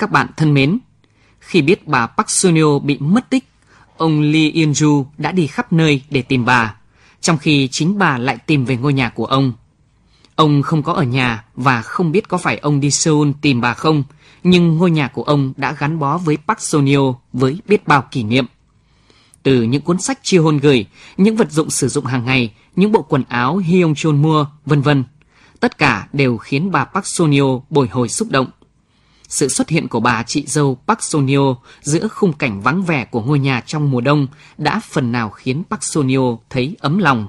[0.00, 0.78] các bạn thân mến,
[1.40, 3.44] khi biết bà Park Sunio bị mất tích,
[3.96, 6.74] ông Lee Yeon-ju đã đi khắp nơi để tìm bà,
[7.20, 9.52] trong khi chính bà lại tìm về ngôi nhà của ông.
[10.34, 13.74] Ông không có ở nhà và không biết có phải ông đi Seoul tìm bà
[13.74, 14.02] không,
[14.42, 18.22] nhưng ngôi nhà của ông đã gắn bó với Park Sunyo với biết bao kỷ
[18.22, 18.46] niệm.
[19.42, 20.86] Từ những cuốn sách chia hôn gửi,
[21.16, 24.80] những vật dụng sử dụng hàng ngày, những bộ quần áo Hyung Chon mua, vân
[24.82, 25.04] vân,
[25.60, 28.46] tất cả đều khiến bà Park Sunyo bồi hồi xúc động
[29.30, 33.22] sự xuất hiện của bà chị dâu Park Sonio giữa khung cảnh vắng vẻ của
[33.22, 34.26] ngôi nhà trong mùa đông
[34.58, 37.28] đã phần nào khiến Park Sonio thấy ấm lòng.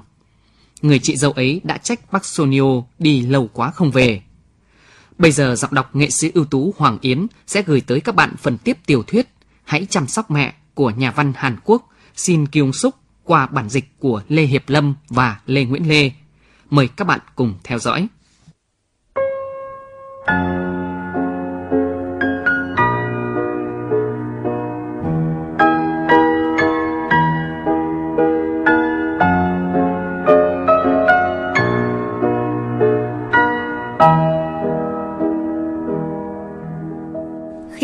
[0.82, 4.22] Người chị dâu ấy đã trách Park Sonio đi lâu quá không về.
[5.18, 8.34] Bây giờ giọng đọc nghệ sĩ ưu tú Hoàng Yến sẽ gửi tới các bạn
[8.38, 9.28] phần tiếp tiểu thuyết
[9.64, 13.98] Hãy chăm sóc mẹ của nhà văn Hàn Quốc Shin Kyung Suk qua bản dịch
[13.98, 16.10] của Lê Hiệp Lâm và Lê Nguyễn Lê.
[16.70, 18.08] Mời các bạn cùng theo dõi.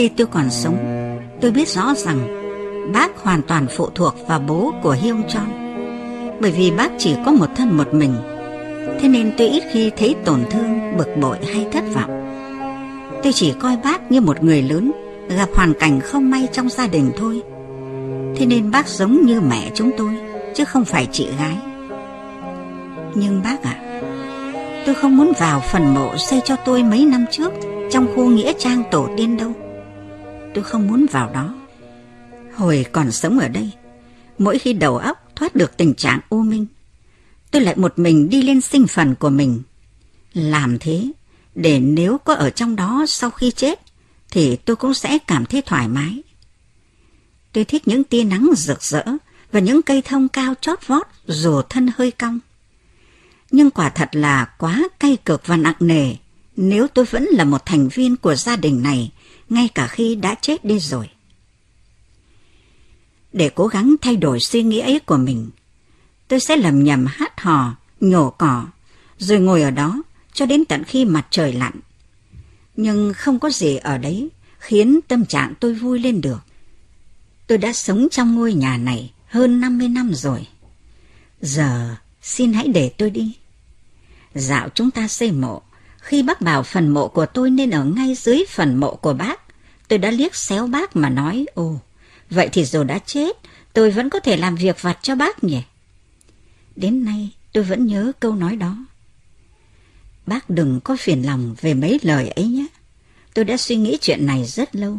[0.08, 0.76] Khi tôi còn sống,
[1.40, 2.18] tôi biết rõ rằng
[2.92, 5.46] bác hoàn toàn phụ thuộc vào bố của hiêu Chon.
[6.40, 8.14] Bởi vì bác chỉ có một thân một mình,
[9.00, 12.10] thế nên tôi ít khi thấy tổn thương, bực bội hay thất vọng.
[13.22, 14.92] Tôi chỉ coi bác như một người lớn
[15.36, 17.42] gặp hoàn cảnh không may trong gia đình thôi.
[18.36, 20.10] Thế nên bác giống như mẹ chúng tôi,
[20.54, 21.56] chứ không phải chị gái.
[23.14, 24.00] Nhưng bác ạ, à,
[24.86, 27.52] tôi không muốn vào phần mộ xây cho tôi mấy năm trước
[27.90, 29.52] trong khu nghĩa trang tổ tiên đâu
[30.54, 31.54] tôi không muốn vào đó.
[32.54, 33.70] Hồi còn sống ở đây,
[34.38, 36.66] mỗi khi đầu óc thoát được tình trạng u minh,
[37.50, 39.62] tôi lại một mình đi lên sinh phần của mình.
[40.32, 41.10] Làm thế,
[41.54, 43.80] để nếu có ở trong đó sau khi chết,
[44.30, 46.22] thì tôi cũng sẽ cảm thấy thoải mái.
[47.52, 49.04] Tôi thích những tia nắng rực rỡ
[49.52, 52.38] và những cây thông cao chót vót dù thân hơi cong.
[53.50, 56.14] Nhưng quả thật là quá cay cực và nặng nề
[56.56, 59.10] nếu tôi vẫn là một thành viên của gia đình này
[59.48, 61.08] ngay cả khi đã chết đi rồi.
[63.32, 65.50] Để cố gắng thay đổi suy nghĩ ấy của mình,
[66.28, 68.66] tôi sẽ lầm nhầm hát hò, nhổ cỏ,
[69.18, 71.72] rồi ngồi ở đó cho đến tận khi mặt trời lặn.
[72.76, 76.38] Nhưng không có gì ở đấy khiến tâm trạng tôi vui lên được.
[77.46, 80.46] Tôi đã sống trong ngôi nhà này hơn 50 năm rồi.
[81.40, 83.36] Giờ xin hãy để tôi đi.
[84.34, 85.62] Dạo chúng ta xây mộ
[86.08, 89.40] khi bác bảo phần mộ của tôi nên ở ngay dưới phần mộ của bác,
[89.88, 91.80] tôi đã liếc xéo bác mà nói, ồ,
[92.30, 93.36] vậy thì dù đã chết,
[93.72, 95.62] tôi vẫn có thể làm việc vặt cho bác nhỉ?
[96.76, 98.76] Đến nay tôi vẫn nhớ câu nói đó.
[100.26, 102.66] Bác đừng có phiền lòng về mấy lời ấy nhé.
[103.34, 104.98] Tôi đã suy nghĩ chuyện này rất lâu,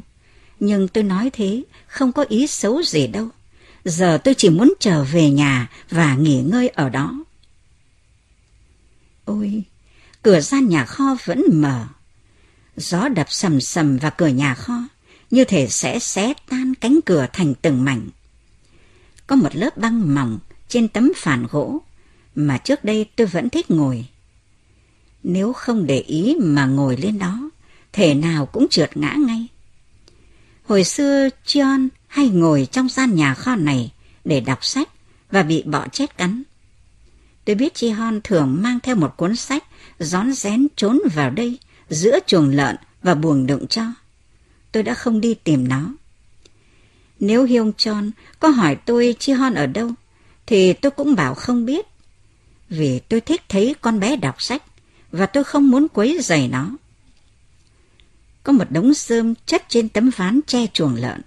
[0.60, 3.28] nhưng tôi nói thế không có ý xấu gì đâu.
[3.86, 7.24] Giờ tôi chỉ muốn trở về nhà và nghỉ ngơi ở đó.
[9.26, 9.64] Ôi,
[10.30, 11.86] cửa gian nhà kho vẫn mở.
[12.78, 14.84] Gió đập sầm sầm vào cửa nhà kho,
[15.32, 18.10] như thể sẽ xé tan cánh cửa thành từng mảnh.
[19.28, 21.82] Có một lớp băng mỏng trên tấm phản gỗ
[22.36, 24.06] mà trước đây tôi vẫn thích ngồi.
[25.24, 27.50] Nếu không để ý mà ngồi lên đó,
[27.94, 29.48] thể nào cũng trượt ngã ngay.
[30.66, 33.92] Hồi xưa John hay ngồi trong gian nhà kho này
[34.26, 34.90] để đọc sách
[35.32, 36.44] và bị bọ chết cắn.
[37.46, 39.64] Tôi biết Chi Hon thường mang theo một cuốn sách
[40.00, 41.58] rón rén trốn vào đây
[41.90, 43.84] giữa chuồng lợn và buồng đựng cho.
[44.72, 45.94] Tôi đã không đi tìm nó.
[47.20, 49.92] Nếu Hyung Chon có hỏi tôi Chi Hon ở đâu,
[50.46, 51.86] thì tôi cũng bảo không biết.
[52.70, 54.64] Vì tôi thích thấy con bé đọc sách
[55.12, 56.70] và tôi không muốn quấy rầy nó.
[58.44, 61.22] Có một đống rơm chất trên tấm ván che chuồng lợn.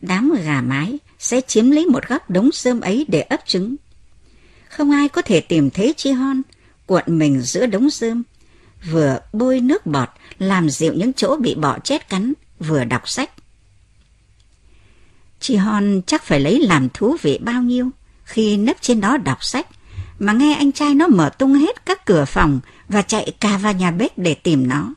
[0.00, 3.76] Đám gà mái sẽ chiếm lấy một góc đống rơm ấy để ấp trứng.
[4.68, 6.42] Không ai có thể tìm thấy Chi Hon
[6.86, 8.22] cuộn mình giữa đống rơm,
[8.90, 10.08] vừa bôi nước bọt
[10.38, 13.30] làm dịu những chỗ bị bọ chết cắn, vừa đọc sách.
[15.40, 17.90] Chị Hon chắc phải lấy làm thú vị bao nhiêu
[18.24, 19.66] khi nấp trên đó đọc sách,
[20.18, 23.72] mà nghe anh trai nó mở tung hết các cửa phòng và chạy cả vào
[23.72, 24.94] nhà bếp để tìm nó.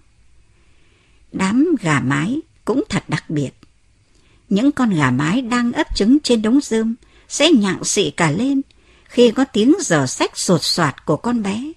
[1.31, 3.51] Đám gà mái cũng thật đặc biệt.
[4.49, 6.95] Những con gà mái đang ấp trứng trên đống rơm
[7.27, 8.61] sẽ nhặng xị cả lên
[9.03, 11.71] khi có tiếng giờ sách sột soạt của con bé.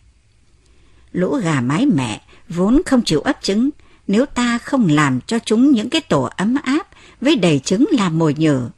[1.13, 3.71] Lũ gà mái mẹ vốn không chịu ấp trứng
[4.07, 6.89] nếu ta không làm cho chúng những cái tổ ấm áp
[7.21, 8.69] với đầy trứng làm mồi nhử.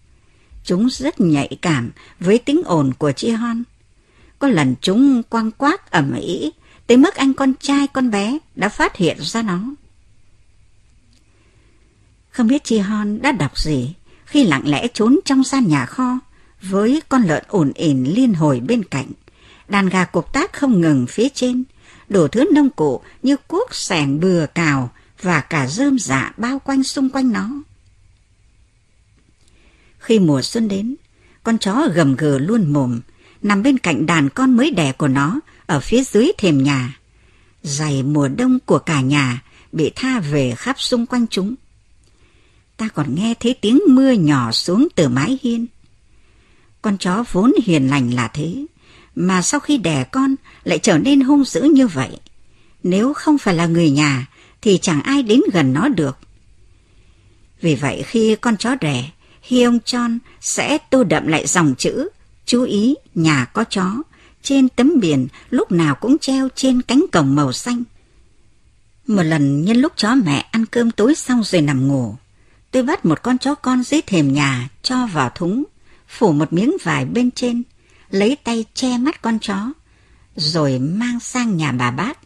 [0.64, 1.90] Chúng rất nhạy cảm
[2.20, 3.62] với tiếng ồn của chi hon.
[4.38, 6.50] Có lần chúng quang quác ẩm ĩ
[6.87, 9.61] tới mức anh con trai con bé đã phát hiện ra nó.
[12.31, 13.94] Không biết chị Hon đã đọc gì
[14.25, 16.19] khi lặng lẽ trốn trong gian nhà kho
[16.62, 19.06] với con lợn ổn ỉn liên hồi bên cạnh.
[19.69, 21.64] Đàn gà cục tác không ngừng phía trên,
[22.12, 24.91] đủ thứ nông cụ như cuốc sẻng bừa cào
[25.23, 27.50] và cả rơm dạ bao quanh xung quanh nó.
[29.99, 30.94] Khi mùa xuân đến,
[31.43, 33.00] con chó gầm gừ luôn mồm,
[33.43, 36.99] nằm bên cạnh đàn con mới đẻ của nó ở phía dưới thềm nhà.
[37.62, 39.43] Giày mùa đông của cả nhà
[39.73, 41.55] bị tha về khắp xung quanh chúng.
[42.76, 45.67] Ta còn nghe thấy tiếng mưa nhỏ xuống từ mái hiên.
[46.82, 48.64] Con chó vốn hiền lành là thế,
[49.14, 52.19] mà sau khi đẻ con lại trở nên hung dữ như vậy.
[52.82, 54.26] Nếu không phải là người nhà,
[54.62, 56.19] thì chẳng ai đến gần nó được.
[57.61, 59.11] Vì vậy khi con chó đẻ,
[59.43, 62.09] Hyung Chon sẽ tô đậm lại dòng chữ
[62.47, 64.03] chú ý nhà có chó
[64.43, 67.82] trên tấm biển lúc nào cũng treo trên cánh cổng màu xanh.
[69.06, 72.14] Một lần nhân lúc chó mẹ ăn cơm tối xong rồi nằm ngủ,
[72.70, 75.64] tôi bắt một con chó con dưới thềm nhà cho vào thúng,
[76.09, 77.62] phủ một miếng vải bên trên,
[78.12, 79.73] lấy tay che mắt con chó,
[80.37, 82.19] rồi mang sang nhà bà bác.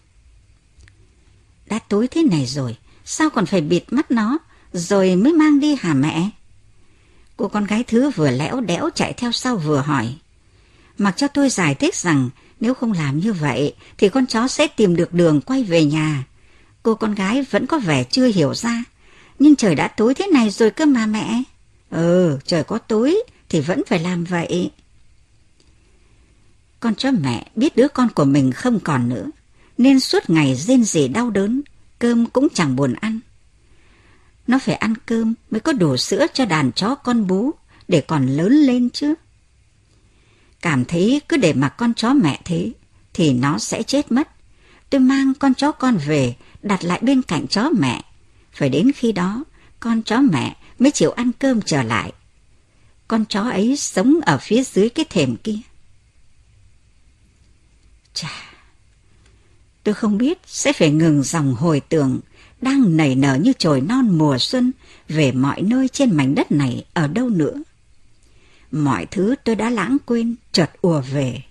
[1.67, 4.39] Đã tối thế này rồi, sao còn phải bịt mắt nó,
[4.73, 6.31] rồi mới mang đi hả mẹ?
[7.37, 10.15] Cô con gái thứ vừa lẽo đẽo chạy theo sau vừa hỏi.
[10.99, 12.31] Mặc cho tôi giải thích rằng
[12.61, 16.25] nếu không làm như vậy thì con chó sẽ tìm được đường quay về nhà.
[16.83, 18.85] Cô con gái vẫn có vẻ chưa hiểu ra.
[19.39, 21.43] Nhưng trời đã tối thế này rồi cơ mà mẹ.
[21.91, 24.71] Ừ, trời có tối thì vẫn phải làm vậy.
[26.87, 29.27] Con chó mẹ biết đứa con của mình không còn nữa,
[29.79, 31.63] nên suốt ngày rên rỉ đau đớn,
[31.99, 33.21] cơm cũng chẳng buồn ăn.
[34.47, 37.51] Nó phải ăn cơm mới có đủ sữa cho đàn chó con bú
[37.89, 39.15] để còn lớn lên chứ.
[40.63, 42.73] Cảm thấy cứ để mặc con chó mẹ thế
[43.15, 44.29] thì nó sẽ chết mất.
[44.91, 48.03] Tôi mang con chó con về đặt lại bên cạnh chó mẹ.
[48.53, 49.45] Phải đến khi đó
[49.81, 52.13] con chó mẹ mới chịu ăn cơm trở lại.
[53.09, 55.59] Con chó ấy sống ở phía dưới cái thềm kia.
[58.17, 58.33] Chà,
[59.85, 62.21] tôi không biết sẽ phải ngừng dòng hồi tưởng
[62.61, 64.73] đang nảy nở như chồi non mùa xuân
[65.09, 67.55] về mọi nơi trên mảnh đất này ở đâu nữa.
[68.71, 71.43] Mọi thứ tôi đã lãng quên chợt ùa về.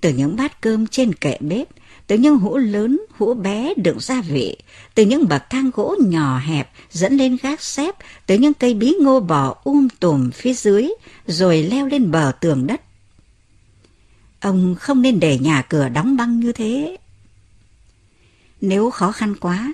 [0.00, 1.68] Từ những bát cơm trên kệ bếp,
[2.06, 4.56] từ những hũ lớn, hũ bé đựng gia vị,
[4.94, 7.94] từ những bậc thang gỗ nhỏ hẹp dẫn lên gác xếp,
[8.26, 10.88] từ những cây bí ngô bò um tùm phía dưới,
[11.26, 12.80] rồi leo lên bờ tường đất.
[14.40, 16.96] Ông không nên để nhà cửa đóng băng như thế.
[18.60, 19.72] Nếu khó khăn quá,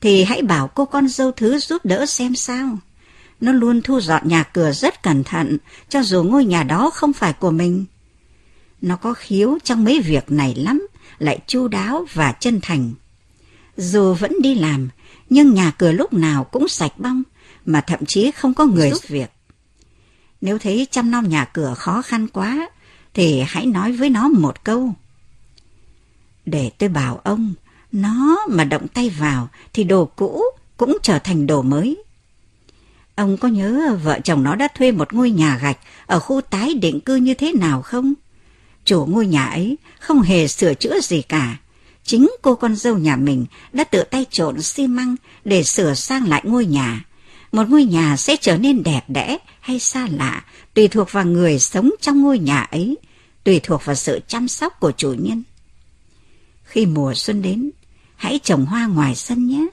[0.00, 2.78] thì hãy bảo cô con dâu thứ giúp đỡ xem sao.
[3.40, 5.58] Nó luôn thu dọn nhà cửa rất cẩn thận,
[5.88, 7.84] cho dù ngôi nhà đó không phải của mình.
[8.80, 10.86] Nó có khiếu trong mấy việc này lắm,
[11.18, 12.92] lại chu đáo và chân thành.
[13.76, 14.88] Dù vẫn đi làm,
[15.30, 17.22] nhưng nhà cửa lúc nào cũng sạch bong,
[17.64, 19.30] mà thậm chí không có người giúp việc.
[20.40, 22.68] Nếu thấy chăm nom nhà cửa khó khăn quá,
[23.16, 24.92] thì hãy nói với nó một câu.
[26.46, 27.54] Để tôi bảo ông,
[27.92, 30.42] nó mà động tay vào thì đồ cũ
[30.76, 32.02] cũng trở thành đồ mới.
[33.14, 36.74] Ông có nhớ vợ chồng nó đã thuê một ngôi nhà gạch ở khu tái
[36.74, 38.14] định cư như thế nào không?
[38.84, 41.56] Chủ ngôi nhà ấy không hề sửa chữa gì cả.
[42.04, 46.28] Chính cô con dâu nhà mình đã tự tay trộn xi măng để sửa sang
[46.28, 47.04] lại ngôi nhà.
[47.56, 50.44] Một ngôi nhà sẽ trở nên đẹp đẽ hay xa lạ,
[50.74, 52.96] tùy thuộc vào người sống trong ngôi nhà ấy,
[53.44, 55.42] tùy thuộc vào sự chăm sóc của chủ nhân.
[56.64, 57.70] Khi mùa xuân đến,
[58.16, 59.66] hãy trồng hoa ngoài sân nhé.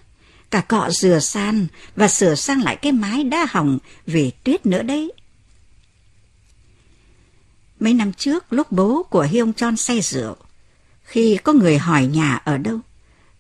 [0.52, 4.84] Cả cọ rửa sàn và sửa sang lại cái mái đã hỏng vì tuyết nữa
[4.84, 5.12] đấy.
[7.80, 10.36] Mấy năm trước lúc bố của Hyung Chon say rượu,
[11.04, 12.80] khi có người hỏi nhà ở đâu,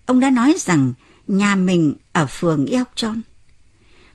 [0.06, 0.94] ông đã nói rằng
[1.28, 3.22] nhà mình ở phường Yeok Chon.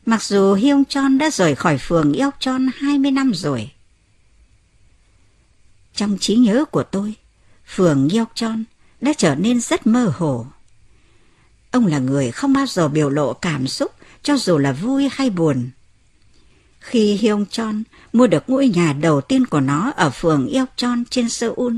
[0.08, 3.70] Mặc dù Hyung Chon đã rời khỏi phường Yeok Chon 20 năm rồi.
[5.94, 7.14] Trong trí nhớ của tôi,
[7.66, 8.64] phường Yeok Chon
[9.00, 10.46] đã trở nên rất mơ hồ.
[11.70, 15.30] Ông là người không bao giờ biểu lộ cảm xúc cho dù là vui hay
[15.30, 15.70] buồn.
[16.80, 21.28] Khi Hyung Chon mua được ngôi nhà đầu tiên của nó ở phường Yeokchon trên
[21.28, 21.74] Seoul,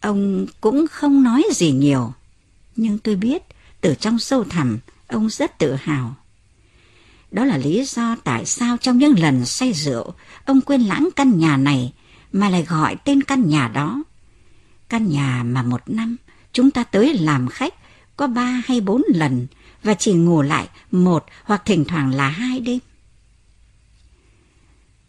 [0.00, 2.12] ông cũng không nói gì nhiều.
[2.76, 3.42] Nhưng tôi biết
[3.80, 6.16] từ trong sâu thẳm ông rất tự hào.
[7.30, 10.14] Đó là lý do tại sao trong những lần say rượu,
[10.44, 11.92] ông quên lãng căn nhà này
[12.32, 14.02] mà lại gọi tên căn nhà đó.
[14.88, 16.16] Căn nhà mà một năm
[16.52, 17.74] chúng ta tới làm khách
[18.16, 19.46] có ba hay bốn lần
[19.82, 22.78] và chỉ ngủ lại một hoặc thỉnh thoảng là hai đêm.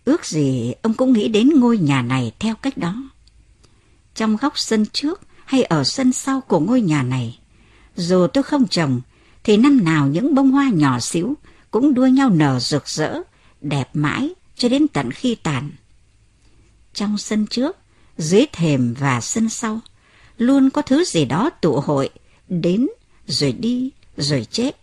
[0.06, 3.10] Ước gì ông cũng nghĩ đến ngôi nhà này theo cách đó.
[4.16, 7.40] Trong góc sân trước hay ở sân sau của ngôi nhà này,
[7.96, 9.02] dù tôi không trồng,
[9.44, 11.36] thì năm nào những bông hoa nhỏ xíu
[11.72, 13.22] cũng đua nhau nở rực rỡ,
[13.62, 15.72] đẹp mãi cho đến tận khi tàn.
[16.94, 17.78] Trong sân trước,
[18.18, 19.80] dưới thềm và sân sau,
[20.38, 22.10] luôn có thứ gì đó tụ hội,
[22.50, 22.88] đến
[23.28, 24.78] rồi đi rồi chết.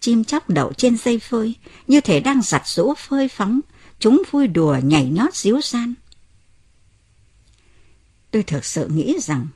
[0.00, 1.54] Chim chóc đậu trên dây phơi,
[1.86, 3.60] như thể đang giặt rũ phơi phóng,
[3.98, 5.94] chúng vui đùa nhảy nhót díu gian.
[8.30, 9.46] Tôi thực sự nghĩ rằng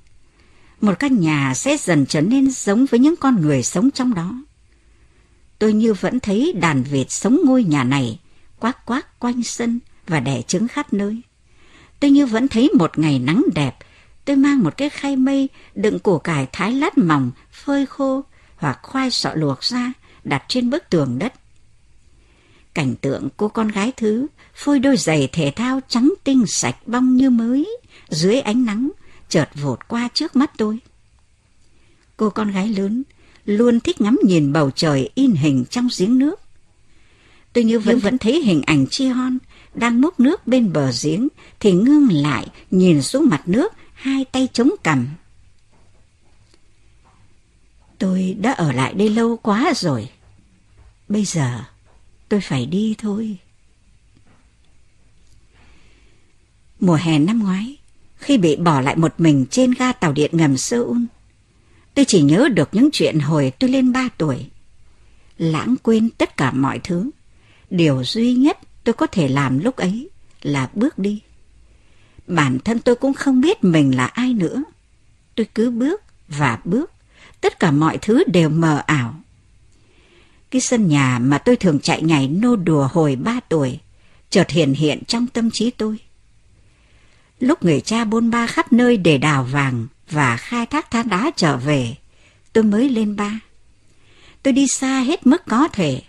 [0.80, 4.42] một căn nhà sẽ dần trở nên giống với những con người sống trong đó.
[5.60, 8.18] Tôi như vẫn thấy đàn vịt sống ngôi nhà này,
[8.60, 11.20] quát quát quanh sân và đẻ trứng khắp nơi.
[12.00, 13.76] Tôi như vẫn thấy một ngày nắng đẹp,
[14.24, 18.24] tôi mang một cái khay mây đựng củ cải thái lát mỏng, phơi khô
[18.56, 19.92] hoặc khoai sọ luộc ra
[20.24, 21.32] đặt trên bức tường đất.
[22.74, 27.16] Cảnh tượng cô con gái thứ phôi đôi giày thể thao trắng tinh sạch bong
[27.16, 28.90] như mới dưới ánh nắng
[29.28, 30.78] chợt vụt qua trước mắt tôi.
[32.16, 33.02] Cô con gái lớn
[33.50, 36.40] luôn thích ngắm nhìn bầu trời in hình trong giếng nước.
[37.52, 39.38] Tôi như vẫn vẫn thấy hình ảnh Chi Hon
[39.74, 41.28] đang múc nước bên bờ giếng
[41.60, 45.08] thì ngưng lại nhìn xuống mặt nước hai tay chống cằm.
[47.98, 50.08] Tôi đã ở lại đây lâu quá rồi.
[51.08, 51.60] Bây giờ
[52.28, 53.36] tôi phải đi thôi.
[56.80, 57.76] Mùa hè năm ngoái,
[58.16, 60.98] khi bị bỏ lại một mình trên ga tàu điện ngầm Seoul,
[61.94, 64.46] tôi chỉ nhớ được những chuyện hồi tôi lên ba tuổi.
[65.38, 67.10] Lãng quên tất cả mọi thứ.
[67.70, 70.10] Điều duy nhất tôi có thể làm lúc ấy
[70.42, 71.22] là bước đi.
[72.26, 74.62] Bản thân tôi cũng không biết mình là ai nữa.
[75.34, 76.90] Tôi cứ bước và bước.
[77.40, 79.14] Tất cả mọi thứ đều mờ ảo.
[80.50, 83.78] Cái sân nhà mà tôi thường chạy nhảy nô đùa hồi ba tuổi,
[84.30, 85.98] chợt hiện hiện trong tâm trí tôi.
[87.40, 91.30] Lúc người cha bôn ba khắp nơi để đào vàng và khai thác than đá
[91.36, 91.96] trở về,
[92.52, 93.40] tôi mới lên ba.
[94.42, 96.02] Tôi đi xa hết mức có thể.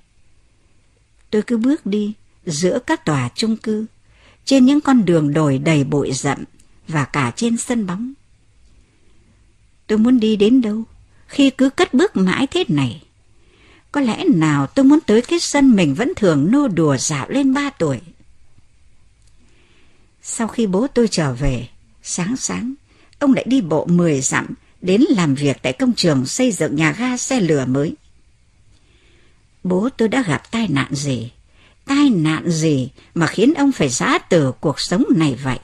[1.30, 2.14] Tôi cứ bước đi
[2.46, 3.86] giữa các tòa chung cư,
[4.46, 6.44] trên những con đường đồi đầy bụi rậm
[6.88, 8.14] và cả trên sân bóng.
[9.88, 10.84] Tôi muốn đi đến đâu
[11.28, 13.04] khi cứ cất bước mãi thế này?
[13.92, 17.54] Có lẽ nào tôi muốn tới cái sân mình vẫn thường nô đùa dạo lên
[17.54, 18.00] ba tuổi.
[20.22, 21.68] Sau khi bố tôi trở về,
[22.04, 22.74] sáng sáng,
[23.22, 24.48] ông lại đi bộ 10 dặm
[24.82, 27.96] đến làm việc tại công trường xây dựng nhà ga xe lửa mới.
[29.64, 31.32] Bố tôi đã gặp tai nạn gì?
[31.86, 35.60] Tai nạn gì mà khiến ông phải giã từ cuộc sống này vậy?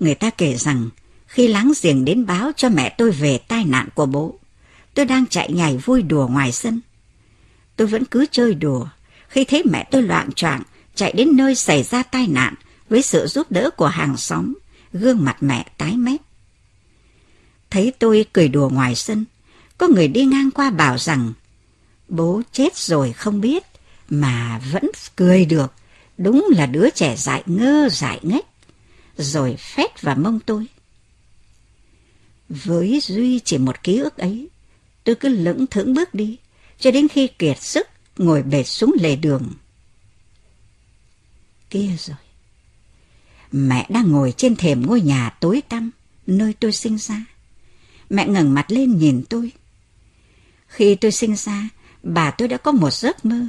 [0.00, 0.88] Người ta kể rằng
[1.26, 4.38] khi láng giềng đến báo cho mẹ tôi về tai nạn của bố,
[4.94, 6.80] tôi đang chạy nhảy vui đùa ngoài sân.
[7.76, 8.86] Tôi vẫn cứ chơi đùa.
[9.28, 10.62] Khi thấy mẹ tôi loạn choạng
[10.94, 12.54] chạy đến nơi xảy ra tai nạn
[12.88, 14.54] với sự giúp đỡ của hàng xóm,
[14.92, 16.20] gương mặt mẹ tái mét.
[17.70, 19.24] Thấy tôi cười đùa ngoài sân,
[19.78, 21.32] có người đi ngang qua bảo rằng
[22.08, 23.64] bố chết rồi không biết
[24.08, 24.84] mà vẫn
[25.16, 25.72] cười được,
[26.18, 28.46] đúng là đứa trẻ dại ngơ dại ngách,
[29.16, 30.66] rồi phét vào mông tôi.
[32.48, 34.48] Với Duy chỉ một ký ức ấy,
[35.04, 36.36] tôi cứ lững thững bước đi,
[36.78, 37.86] cho đến khi kiệt sức
[38.18, 39.52] ngồi bệt xuống lề đường.
[41.70, 42.16] Kia rồi.
[43.52, 45.90] Mẹ đang ngồi trên thềm ngôi nhà tối tăm,
[46.26, 47.24] nơi tôi sinh ra.
[48.10, 49.52] Mẹ ngẩng mặt lên nhìn tôi.
[50.66, 51.68] Khi tôi sinh ra,
[52.02, 53.46] bà tôi đã có một giấc mơ.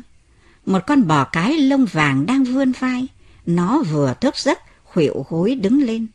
[0.66, 3.08] Một con bò cái lông vàng đang vươn vai.
[3.46, 6.08] Nó vừa thức giấc, khuỵu gối đứng lên.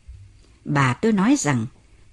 [0.65, 1.65] Bà tôi nói rằng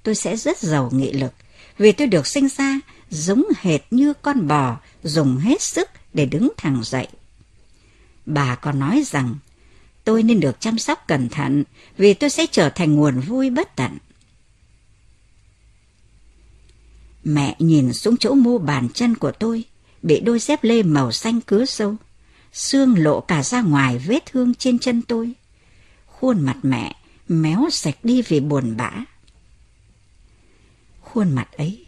[0.02, 1.32] tôi sẽ rất giàu nghị lực
[1.78, 2.80] vì tôi được sinh ra
[3.10, 7.08] giống hệt như con bò dùng hết sức để đứng thẳng dậy.
[8.26, 9.34] Bà còn nói rằng
[10.06, 11.64] tôi nên được chăm sóc cẩn thận
[11.96, 13.98] vì tôi sẽ trở thành nguồn vui bất tận.
[17.24, 19.64] Mẹ nhìn xuống chỗ mu bàn chân của tôi,
[20.02, 21.96] bị đôi dép lê màu xanh cứa sâu.
[22.52, 25.32] Xương lộ cả ra ngoài vết thương trên chân tôi.
[26.06, 26.96] Khuôn mặt mẹ
[27.28, 28.90] méo sạch đi vì buồn bã.
[31.00, 31.86] Khuôn mặt ấy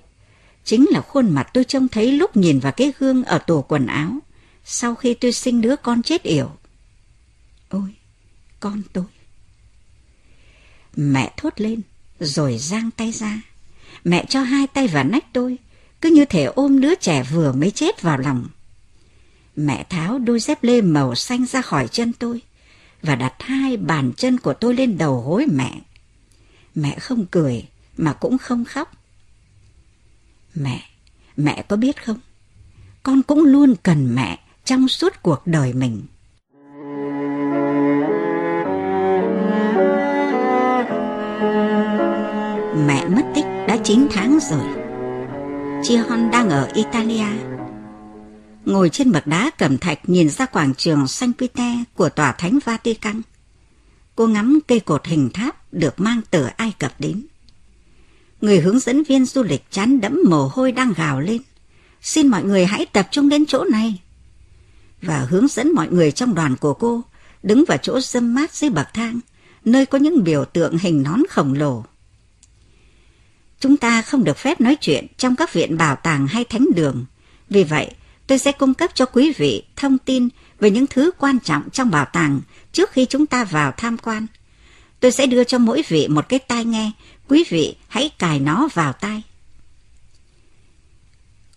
[0.64, 3.86] chính là khuôn mặt tôi trông thấy lúc nhìn vào cái gương ở tủ quần
[3.86, 4.18] áo
[4.64, 6.50] sau khi tôi sinh đứa con chết yểu.
[8.60, 9.04] Con tôi.
[10.96, 11.80] Mẹ thốt lên,
[12.20, 13.40] rồi giang tay ra.
[14.04, 15.58] Mẹ cho hai tay vào nách tôi,
[16.00, 18.48] cứ như thể ôm đứa trẻ vừa mới chết vào lòng.
[19.56, 22.42] Mẹ tháo đôi dép lê màu xanh ra khỏi chân tôi
[23.02, 25.80] và đặt hai bàn chân của tôi lên đầu gối mẹ.
[26.74, 28.92] Mẹ không cười mà cũng không khóc.
[30.54, 30.90] Mẹ,
[31.36, 32.20] mẹ có biết không?
[33.02, 36.02] Con cũng luôn cần mẹ trong suốt cuộc đời mình.
[42.86, 44.68] Mẹ mất tích đã 9 tháng rồi.
[45.82, 47.26] Chi Hon đang ở Italia.
[48.64, 52.58] ngồi trên bậc đá cẩm thạch nhìn ra quảng trường Saint Peter của tòa thánh
[52.64, 53.22] Vatican.
[54.16, 57.26] Cô ngắm cây cột hình tháp được mang từ Ai Cập đến.
[58.40, 61.42] Người hướng dẫn viên du lịch chán đẫm mồ hôi đang gào lên.
[62.02, 64.00] Xin mọi người hãy tập trung đến chỗ này.
[65.02, 67.02] Và hướng dẫn mọi người trong đoàn của cô
[67.42, 69.20] đứng vào chỗ dâm mát dưới bậc thang,
[69.64, 71.84] nơi có những biểu tượng hình nón khổng lồ.
[73.60, 77.04] Chúng ta không được phép nói chuyện trong các viện bảo tàng hay thánh đường.
[77.50, 77.90] Vì vậy,
[78.26, 80.28] tôi sẽ cung cấp cho quý vị thông tin
[80.60, 82.40] về những thứ quan trọng trong bảo tàng
[82.72, 84.26] trước khi chúng ta vào tham quan.
[85.00, 86.90] Tôi sẽ đưa cho mỗi vị một cái tai nghe,
[87.28, 89.22] quý vị hãy cài nó vào tai.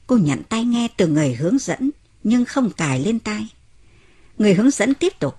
[0.07, 1.91] Cô nhận tai nghe từ người hướng dẫn,
[2.23, 3.47] nhưng không cài lên tai.
[4.37, 5.35] Người hướng dẫn tiếp tục.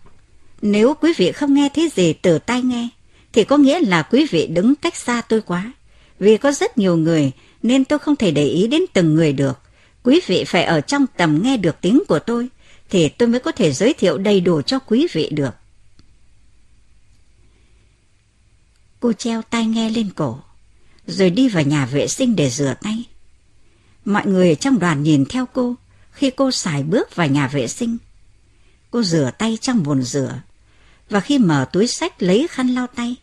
[0.62, 2.88] Nếu quý vị không nghe thấy gì từ tai nghe,
[3.32, 5.72] thì có nghĩa là quý vị đứng cách xa tôi quá.
[6.22, 9.58] Vì có rất nhiều người nên tôi không thể để ý đến từng người được.
[10.02, 12.48] Quý vị phải ở trong tầm nghe được tiếng của tôi
[12.90, 15.50] thì tôi mới có thể giới thiệu đầy đủ cho quý vị được.
[19.00, 20.38] Cô treo tai nghe lên cổ,
[21.06, 23.04] rồi đi vào nhà vệ sinh để rửa tay.
[24.04, 25.74] Mọi người trong đoàn nhìn theo cô
[26.12, 27.96] khi cô xài bước vào nhà vệ sinh.
[28.90, 30.40] Cô rửa tay trong bồn rửa,
[31.10, 33.16] và khi mở túi sách lấy khăn lau tay,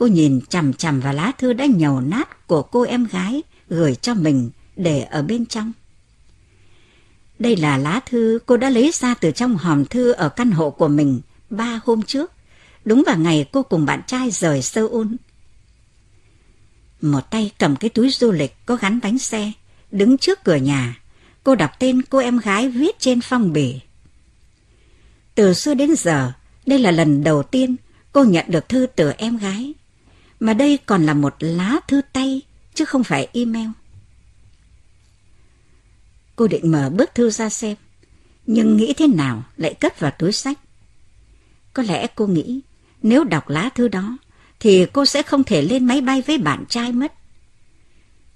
[0.00, 3.94] Cô nhìn chằm chằm vào lá thư đã nhầu nát của cô em gái gửi
[3.94, 5.72] cho mình để ở bên trong.
[7.38, 10.70] Đây là lá thư cô đã lấy ra từ trong hòm thư ở căn hộ
[10.70, 12.32] của mình ba hôm trước,
[12.84, 15.06] đúng vào ngày cô cùng bạn trai rời Seoul.
[17.00, 19.52] Một tay cầm cái túi du lịch có gắn bánh xe,
[19.90, 21.00] đứng trước cửa nhà,
[21.44, 23.80] cô đọc tên cô em gái viết trên phong bì.
[25.34, 26.32] Từ xưa đến giờ,
[26.66, 27.76] đây là lần đầu tiên
[28.12, 29.74] cô nhận được thư từ em gái
[30.40, 32.42] mà đây còn là một lá thư tay
[32.74, 33.68] chứ không phải email.
[36.36, 37.76] Cô định mở bức thư ra xem,
[38.46, 40.58] nhưng nghĩ thế nào lại cất vào túi sách.
[41.72, 42.60] Có lẽ cô nghĩ
[43.02, 44.18] nếu đọc lá thư đó
[44.60, 47.12] thì cô sẽ không thể lên máy bay với bạn trai mất.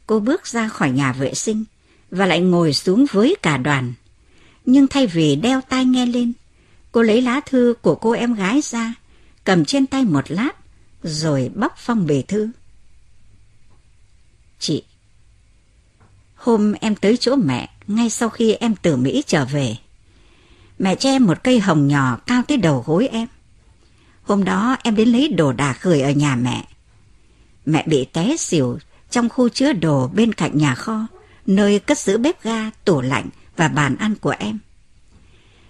[0.07, 1.65] Cô bước ra khỏi nhà vệ sinh
[2.11, 3.93] và lại ngồi xuống với cả đoàn.
[4.65, 6.33] Nhưng thay vì đeo tai nghe lên,
[6.93, 8.95] cô lấy lá thư của cô em gái ra,
[9.45, 10.64] cầm trên tay một lát
[11.05, 12.49] rồi bóc phong bì thư.
[14.59, 14.83] Chị,
[16.35, 19.77] hôm em tới chỗ mẹ ngay sau khi em từ Mỹ trở về.
[20.79, 23.29] Mẹ cho em một cây hồng nhỏ cao tới đầu gối em.
[24.23, 26.69] Hôm đó em đến lấy đồ đạc gửi ở nhà mẹ.
[27.67, 28.79] Mẹ bị té xỉu
[29.11, 31.07] trong khu chứa đồ bên cạnh nhà kho,
[31.47, 34.59] nơi cất giữ bếp ga, tủ lạnh và bàn ăn của em.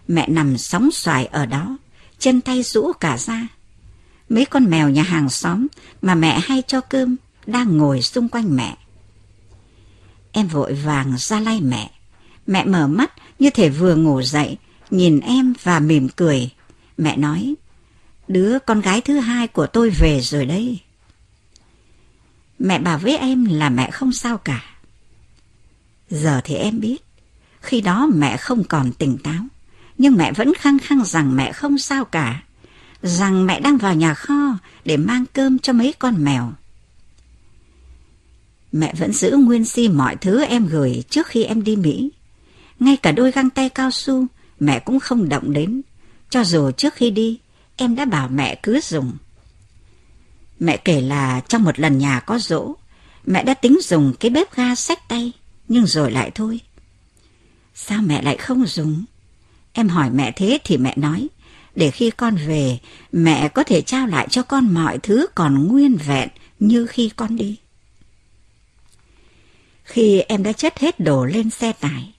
[0.08, 1.76] Mẹ nằm sóng xoài ở đó,
[2.18, 3.48] chân tay rũ cả ra
[4.28, 5.66] mấy con mèo nhà hàng xóm
[6.02, 8.76] mà mẹ hay cho cơm đang ngồi xung quanh mẹ.
[10.32, 11.90] Em vội vàng ra lay mẹ.
[12.46, 14.58] Mẹ mở mắt như thể vừa ngủ dậy,
[14.90, 16.50] nhìn em và mỉm cười.
[16.98, 17.54] Mẹ nói,
[18.28, 20.80] đứa con gái thứ hai của tôi về rồi đấy.
[22.58, 24.64] Mẹ bảo với em là mẹ không sao cả.
[26.10, 27.04] Giờ thì em biết,
[27.60, 29.44] khi đó mẹ không còn tỉnh táo,
[29.98, 32.42] nhưng mẹ vẫn khăng khăng rằng mẹ không sao cả
[33.04, 36.52] rằng mẹ đang vào nhà kho để mang cơm cho mấy con mèo.
[38.72, 42.10] Mẹ vẫn giữ nguyên si mọi thứ em gửi trước khi em đi Mỹ.
[42.80, 44.26] Ngay cả đôi găng tay cao su
[44.60, 45.82] mẹ cũng không động đến,
[46.30, 47.38] cho dù trước khi đi
[47.76, 49.12] em đã bảo mẹ cứ dùng.
[50.58, 52.74] Mẹ kể là trong một lần nhà có dỗ,
[53.26, 55.32] mẹ đã tính dùng cái bếp ga sách tay,
[55.68, 56.60] nhưng rồi lại thôi.
[57.74, 59.04] Sao mẹ lại không dùng?
[59.72, 61.28] Em hỏi mẹ thế thì mẹ nói,
[61.74, 62.78] để khi con về,
[63.12, 67.36] mẹ có thể trao lại cho con mọi thứ còn nguyên vẹn như khi con
[67.36, 67.56] đi.
[69.84, 72.14] Khi em đã chất hết đồ lên xe tải,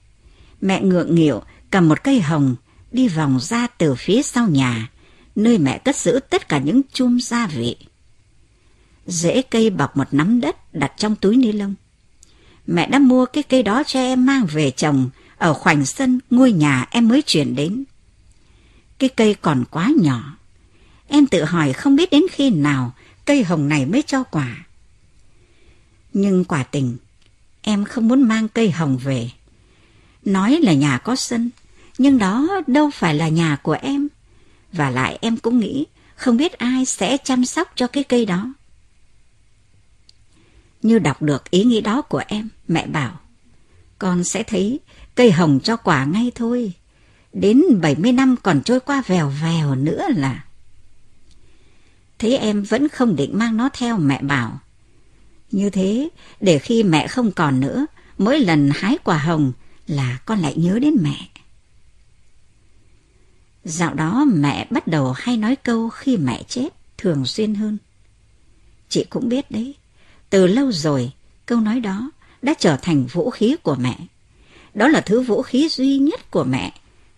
[0.60, 2.56] mẹ ngượng nghịu cầm một cây hồng
[2.92, 4.90] đi vòng ra từ phía sau nhà,
[5.36, 7.76] nơi mẹ cất giữ tất cả những chum gia vị.
[9.06, 11.74] Rễ cây bọc một nắm đất đặt trong túi ni lông.
[12.66, 16.52] Mẹ đã mua cái cây đó cho em mang về trồng ở khoảnh sân ngôi
[16.52, 17.84] nhà em mới chuyển đến.
[18.98, 20.36] Cái cây còn quá nhỏ.
[21.08, 24.66] Em tự hỏi không biết đến khi nào cây hồng này mới cho quả.
[26.12, 26.96] Nhưng quả tình,
[27.62, 29.30] em không muốn mang cây hồng về.
[30.24, 31.50] Nói là nhà có sân,
[31.98, 34.08] nhưng đó đâu phải là nhà của em.
[34.72, 38.52] Và lại em cũng nghĩ không biết ai sẽ chăm sóc cho cái cây đó.
[40.82, 43.20] Như đọc được ý nghĩ đó của em, mẹ bảo,
[43.98, 44.80] con sẽ thấy
[45.14, 46.72] cây hồng cho quả ngay thôi.
[47.40, 50.44] Đến 70 năm còn trôi qua vèo vèo nữa là.
[52.18, 54.60] Thấy em vẫn không định mang nó theo mẹ bảo.
[55.50, 56.08] Như thế,
[56.40, 57.86] để khi mẹ không còn nữa,
[58.18, 59.52] mỗi lần hái quả hồng
[59.86, 61.28] là con lại nhớ đến mẹ.
[63.64, 66.68] Dạo đó mẹ bắt đầu hay nói câu khi mẹ chết
[66.98, 67.78] thường xuyên hơn.
[68.88, 69.74] Chị cũng biết đấy,
[70.30, 71.12] từ lâu rồi
[71.46, 72.10] câu nói đó
[72.42, 73.98] đã trở thành vũ khí của mẹ.
[74.74, 76.72] Đó là thứ vũ khí duy nhất của mẹ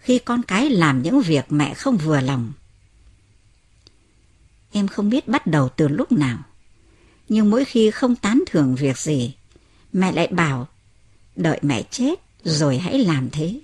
[0.09, 2.53] khi con cái làm những việc mẹ không vừa lòng.
[4.73, 6.39] Em không biết bắt đầu từ lúc nào,
[7.29, 9.35] nhưng mỗi khi không tán thưởng việc gì,
[9.93, 10.69] mẹ lại bảo
[11.37, 13.61] đợi mẹ chết rồi hãy làm thế.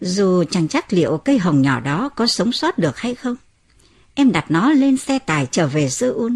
[0.00, 3.36] Dù chẳng chắc liệu cây hồng nhỏ đó có sống sót được hay không,
[4.14, 6.32] em đặt nó lên xe tải trở về Seoul,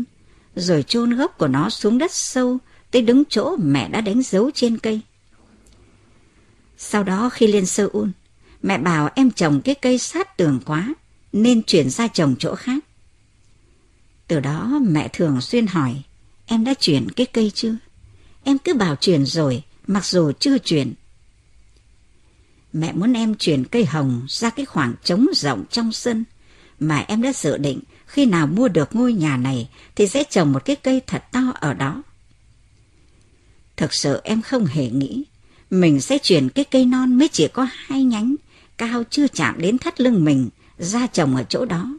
[0.57, 2.59] rồi chôn gốc của nó xuống đất sâu
[2.91, 5.01] tới đứng chỗ mẹ đã đánh dấu trên cây.
[6.79, 8.09] Sau đó khi lên Seoul,
[8.63, 10.95] mẹ bảo em trồng cái cây sát tường quá,
[11.33, 12.85] nên chuyển ra trồng chỗ khác.
[14.29, 16.03] Từ đó mẹ thường xuyên hỏi,
[16.47, 17.77] em đã chuyển cái cây chưa?
[18.45, 20.95] Em cứ bảo chuyển rồi, mặc dù chưa chuyển.
[22.73, 26.25] Mẹ muốn em chuyển cây hồng ra cái khoảng trống rộng trong sân,
[26.81, 30.53] mà em đã dự định khi nào mua được ngôi nhà này thì sẽ trồng
[30.53, 32.03] một cái cây thật to ở đó.
[33.77, 35.25] Thực sự em không hề nghĩ
[35.71, 38.35] mình sẽ chuyển cái cây non mới chỉ có hai nhánh,
[38.79, 40.49] cao chưa chạm đến thắt lưng mình,
[40.79, 41.99] ra trồng ở chỗ đó.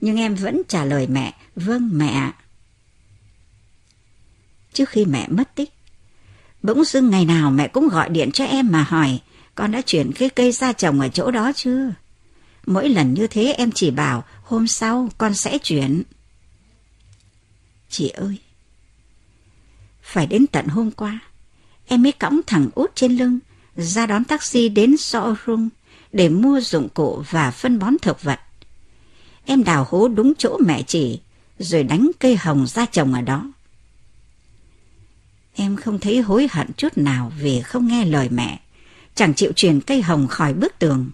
[0.00, 2.32] Nhưng em vẫn trả lời mẹ, vâng mẹ.
[4.72, 5.72] Trước khi mẹ mất tích,
[6.62, 9.20] bỗng dưng ngày nào mẹ cũng gọi điện cho em mà hỏi,
[9.54, 11.92] con đã chuyển cái cây ra trồng ở chỗ đó chưa?
[12.66, 16.02] Mỗi lần như thế em chỉ bảo, hôm sau con sẽ chuyển.
[17.88, 18.38] Chị ơi,
[20.02, 21.20] phải đến tận hôm qua,
[21.94, 23.38] em mới cõng thằng út trên lưng,
[23.76, 25.68] ra đón taxi đến showroom
[26.12, 28.40] để mua dụng cụ và phân bón thực vật.
[29.44, 31.20] Em đào hố đúng chỗ mẹ chỉ,
[31.58, 33.52] rồi đánh cây hồng ra trồng ở đó.
[35.54, 38.60] Em không thấy hối hận chút nào vì không nghe lời mẹ,
[39.14, 41.10] chẳng chịu truyền cây hồng khỏi bức tường.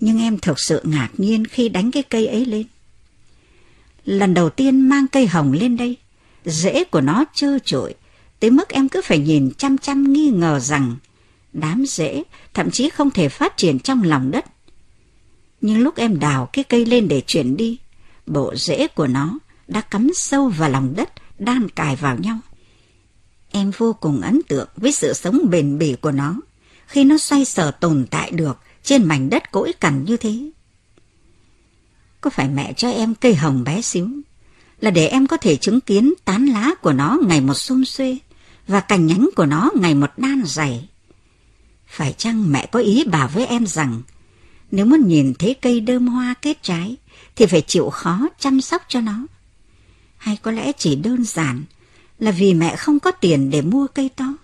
[0.00, 2.66] Nhưng em thực sự ngạc nhiên khi đánh cái cây ấy lên.
[4.04, 5.96] Lần đầu tiên mang cây hồng lên đây,
[6.44, 7.94] rễ của nó trơ trội,
[8.40, 10.96] tới mức em cứ phải nhìn chăm chăm nghi ngờ rằng
[11.52, 12.22] đám rễ
[12.54, 14.44] thậm chí không thể phát triển trong lòng đất.
[15.60, 17.78] Nhưng lúc em đào cái cây lên để chuyển đi,
[18.26, 22.38] bộ rễ của nó đã cắm sâu vào lòng đất, đan cài vào nhau.
[23.50, 26.40] Em vô cùng ấn tượng với sự sống bền bỉ của nó
[26.86, 30.50] khi nó xoay sở tồn tại được trên mảnh đất cỗi cằn như thế.
[32.20, 34.08] Có phải mẹ cho em cây hồng bé xíu
[34.80, 38.18] là để em có thể chứng kiến tán lá của nó ngày một xum xuê
[38.66, 40.88] và cành nhánh của nó ngày một đan dày.
[41.86, 44.02] Phải chăng mẹ có ý bảo với em rằng
[44.70, 46.96] nếu muốn nhìn thấy cây đơm hoa kết trái
[47.36, 49.26] thì phải chịu khó chăm sóc cho nó?
[50.16, 51.64] Hay có lẽ chỉ đơn giản
[52.18, 54.34] là vì mẹ không có tiền để mua cây to?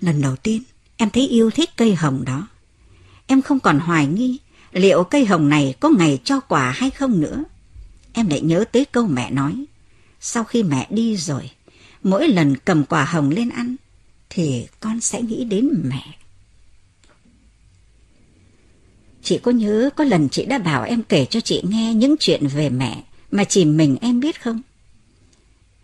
[0.00, 0.62] Lần đầu tiên
[0.96, 2.46] em thấy yêu thích cây hồng đó.
[3.26, 4.38] Em không còn hoài nghi
[4.72, 7.44] liệu cây hồng này có ngày cho quả hay không nữa.
[8.12, 9.64] Em lại nhớ tới câu mẹ nói.
[10.20, 11.50] Sau khi mẹ đi rồi,
[12.02, 13.76] mỗi lần cầm quả hồng lên ăn,
[14.30, 16.02] thì con sẽ nghĩ đến mẹ.
[19.22, 22.46] Chị có nhớ có lần chị đã bảo em kể cho chị nghe những chuyện
[22.46, 24.62] về mẹ mà chỉ mình em biết không?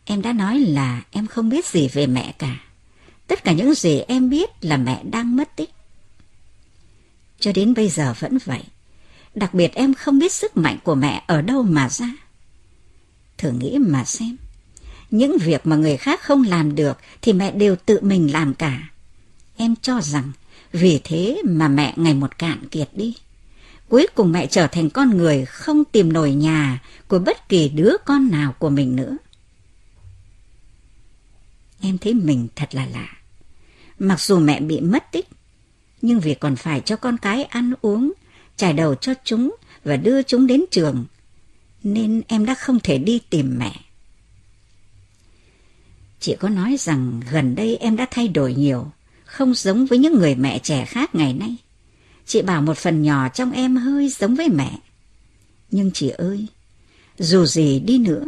[0.04, 2.60] Em đã nói là em không biết gì về mẹ cả.
[3.26, 5.70] Tất cả những gì em biết là mẹ đang mất tích.
[7.40, 8.62] Cho đến bây giờ vẫn vậy.
[9.34, 12.10] Đặc biệt em không biết sức mạnh của mẹ ở đâu mà ra.
[13.38, 14.36] Thử nghĩ mà xem.
[15.10, 18.88] Những việc mà người khác không làm được thì mẹ đều tự mình làm cả.
[19.56, 20.32] Em cho rằng
[20.72, 23.16] vì thế mà mẹ ngày một cạn kiệt đi.
[23.88, 27.92] Cuối cùng mẹ trở thành con người không tìm nổi nhà của bất kỳ đứa
[28.04, 29.16] con nào của mình nữa.
[31.80, 33.08] Em thấy mình thật là lạ.
[33.98, 35.28] Mặc dù mẹ bị mất tích,
[36.02, 38.12] nhưng vì còn phải cho con cái ăn uống,
[38.56, 41.04] trải đầu cho chúng và đưa chúng đến trường,
[41.82, 43.72] nên em đã không thể đi tìm mẹ.
[46.20, 48.86] Chị có nói rằng gần đây em đã thay đổi nhiều,
[49.24, 51.56] không giống với những người mẹ trẻ khác ngày nay.
[52.26, 54.78] Chị bảo một phần nhỏ trong em hơi giống với mẹ.
[55.70, 56.46] Nhưng chị ơi,
[57.18, 58.24] dù gì đi nữa,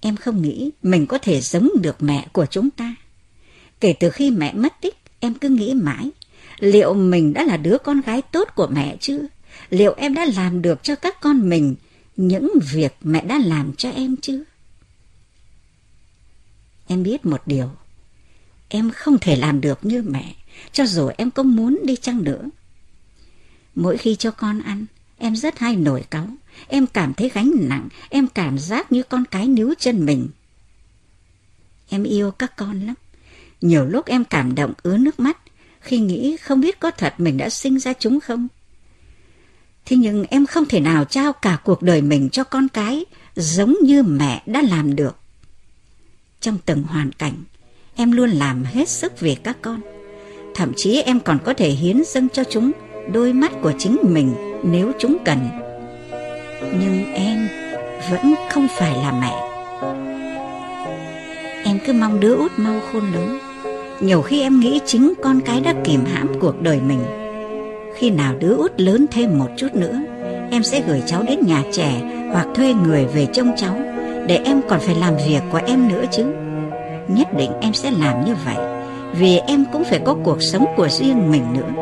[0.00, 2.94] em không nghĩ mình có thể giống được mẹ của chúng ta.
[3.80, 6.10] Kể từ khi mẹ mất tích, em cứ nghĩ mãi,
[6.58, 9.20] liệu mình đã là đứa con gái tốt của mẹ chưa?
[9.70, 11.74] Liệu em đã làm được cho các con mình
[12.16, 14.44] những việc mẹ đã làm cho em chưa?
[16.88, 17.70] Em biết một điều,
[18.68, 20.34] em không thể làm được như mẹ,
[20.72, 22.44] cho dù em có muốn đi chăng nữa.
[23.74, 24.86] Mỗi khi cho con ăn,
[25.18, 26.26] em rất hay nổi cáu,
[26.68, 30.28] em cảm thấy gánh nặng, em cảm giác như con cái níu chân mình.
[31.88, 32.94] Em yêu các con lắm,
[33.60, 35.38] Nhiều lúc em cảm động ứa nước mắt
[35.80, 38.48] khi nghĩ không biết có thật mình đã sinh ra chúng không.
[39.84, 43.04] Thế nhưng em không thể nào trao cả cuộc đời mình cho con cái
[43.36, 45.17] giống như mẹ đã làm được.
[46.40, 47.34] Trong từng hoàn cảnh,
[47.96, 49.80] em luôn làm hết sức vì các con.
[50.54, 52.72] Thậm chí em còn có thể hiến dâng cho chúng
[53.12, 55.38] đôi mắt của chính mình nếu chúng cần.
[56.60, 57.48] Nhưng em
[58.10, 59.34] vẫn không phải là mẹ.
[61.64, 63.38] Em cứ mong đứa út mau khôn lớn.
[64.00, 67.00] Nhiều khi em nghĩ chính con cái đã kìm hãm cuộc đời mình.
[67.96, 70.00] Khi nào đứa út lớn thêm một chút nữa,
[70.50, 72.00] em sẽ gửi cháu đến nhà trẻ
[72.32, 73.97] hoặc thuê người về trông cháu
[74.28, 76.24] để em còn phải làm việc của em nữa chứ.
[77.08, 78.56] Nhất định em sẽ làm như vậy
[79.12, 81.72] vì em cũng phải có cuộc sống của riêng mình nữa.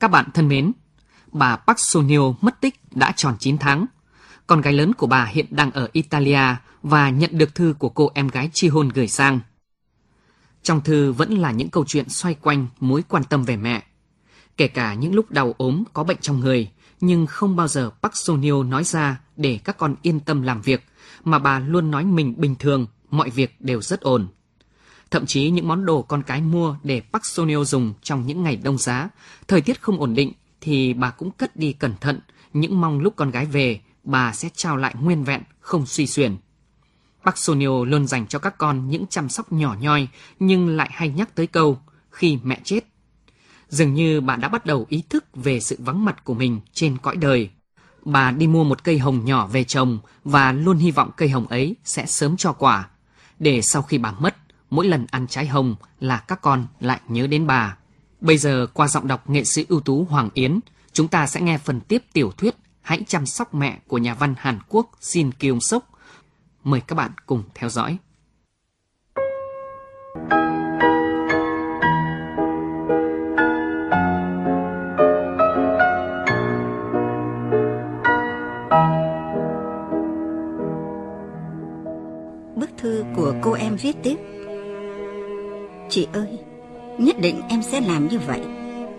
[0.00, 0.72] Các bạn thân mến,
[1.32, 3.86] bà Park Sonio mất tích đã tròn 9 tháng.
[4.46, 6.40] Con gái lớn của bà hiện đang ở Italia
[6.88, 9.40] và nhận được thư của cô em gái chi hôn gửi sang.
[10.62, 13.82] Trong thư vẫn là những câu chuyện xoay quanh mối quan tâm về mẹ.
[14.56, 16.70] Kể cả những lúc đau ốm có bệnh trong người,
[17.00, 20.84] nhưng không bao giờ Park Sonio nói ra để các con yên tâm làm việc,
[21.24, 24.28] mà bà luôn nói mình bình thường, mọi việc đều rất ổn.
[25.10, 28.56] Thậm chí những món đồ con cái mua để Park Sonio dùng trong những ngày
[28.56, 29.08] đông giá,
[29.48, 32.20] thời tiết không ổn định thì bà cũng cất đi cẩn thận,
[32.52, 36.36] những mong lúc con gái về bà sẽ trao lại nguyên vẹn, không suy xuyển.
[37.26, 40.08] Bác Sonio luôn dành cho các con những chăm sóc nhỏ nhoi
[40.38, 41.78] nhưng lại hay nhắc tới câu
[42.10, 42.80] khi mẹ chết.
[43.68, 46.98] Dường như bà đã bắt đầu ý thức về sự vắng mặt của mình trên
[46.98, 47.50] cõi đời.
[48.04, 51.46] Bà đi mua một cây hồng nhỏ về trồng và luôn hy vọng cây hồng
[51.46, 52.88] ấy sẽ sớm cho quả,
[53.38, 54.36] để sau khi bà mất,
[54.70, 57.76] mỗi lần ăn trái hồng là các con lại nhớ đến bà.
[58.20, 60.60] Bây giờ qua giọng đọc nghệ sĩ ưu tú Hoàng Yến,
[60.92, 62.54] chúng ta sẽ nghe phần tiếp tiểu thuyết
[62.86, 65.84] Hãy chăm sóc mẹ của nhà văn Hàn Quốc Shin Kyung Suk.
[66.66, 67.96] Mời các bạn cùng theo dõi.
[82.56, 84.16] Bức thư của cô em viết tiếp
[85.88, 86.38] Chị ơi,
[86.98, 88.40] nhất định em sẽ làm như vậy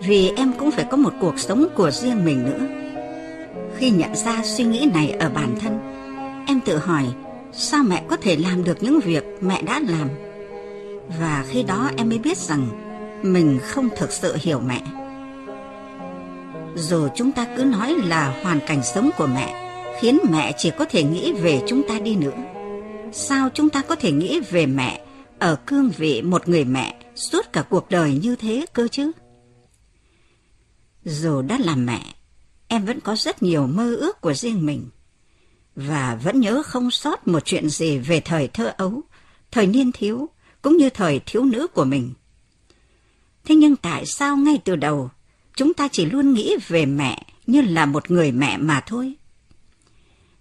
[0.00, 2.60] Vì em cũng phải có một cuộc sống của riêng mình nữa
[3.76, 5.78] Khi nhận ra suy nghĩ này ở bản thân
[6.46, 7.04] Em tự hỏi
[7.52, 10.08] Sao mẹ có thể làm được những việc mẹ đã làm?
[11.20, 12.68] Và khi đó em mới biết rằng
[13.22, 14.82] Mình không thực sự hiểu mẹ.
[16.76, 19.68] Dù chúng ta cứ nói là hoàn cảnh sống của mẹ
[20.00, 22.36] Khiến mẹ chỉ có thể nghĩ về chúng ta đi nữa.
[23.12, 25.00] Sao chúng ta có thể nghĩ về mẹ
[25.38, 29.12] ở cương vị một người mẹ suốt cả cuộc đời như thế cơ chứ?
[31.04, 32.00] Dù đã làm mẹ,
[32.68, 34.88] em vẫn có rất nhiều mơ ước của riêng mình
[35.86, 39.02] và vẫn nhớ không sót một chuyện gì về thời thơ ấu,
[39.50, 40.28] thời niên thiếu
[40.62, 42.12] cũng như thời thiếu nữ của mình.
[43.44, 45.10] Thế nhưng tại sao ngay từ đầu
[45.56, 49.14] chúng ta chỉ luôn nghĩ về mẹ như là một người mẹ mà thôi?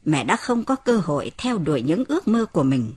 [0.06, 2.94] Mẹ đã không có cơ hội theo đuổi những ước mơ của mình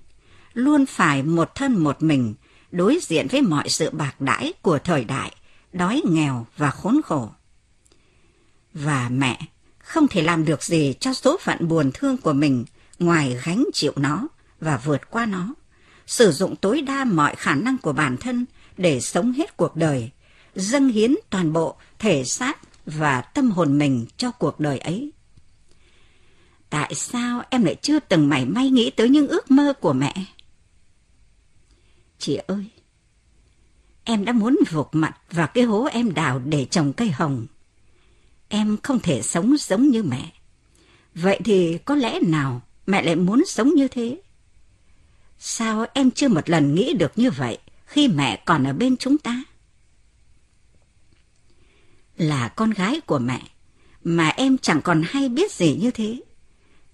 [0.52, 2.34] luôn phải một thân một mình
[2.70, 5.32] đối diện với mọi sự bạc đãi của thời đại,
[5.72, 7.30] đói nghèo và khốn khổ.
[8.74, 9.40] Và mẹ
[9.90, 12.64] không thể làm được gì cho số phận buồn thương của mình
[12.98, 14.28] ngoài gánh chịu nó
[14.60, 15.54] và vượt qua nó,
[16.06, 20.10] sử dụng tối đa mọi khả năng của bản thân để sống hết cuộc đời,
[20.54, 25.12] dâng hiến toàn bộ thể xác và tâm hồn mình cho cuộc đời ấy.
[26.70, 30.14] Tại sao em lại chưa từng mảy may nghĩ tới những ước mơ của mẹ?
[32.18, 32.64] Chị ơi,
[34.04, 37.46] em đã muốn vụt mặt vào cái hố em đào để trồng cây hồng.
[38.52, 40.32] Em không thể sống giống như mẹ.
[41.14, 44.20] Vậy thì có lẽ nào mẹ lại muốn sống như thế?
[45.38, 49.18] Sao em chưa một lần nghĩ được như vậy khi mẹ còn ở bên chúng
[49.18, 49.42] ta?
[52.16, 53.42] Là con gái của mẹ,
[54.04, 56.20] mà em chẳng còn hay biết gì như thế,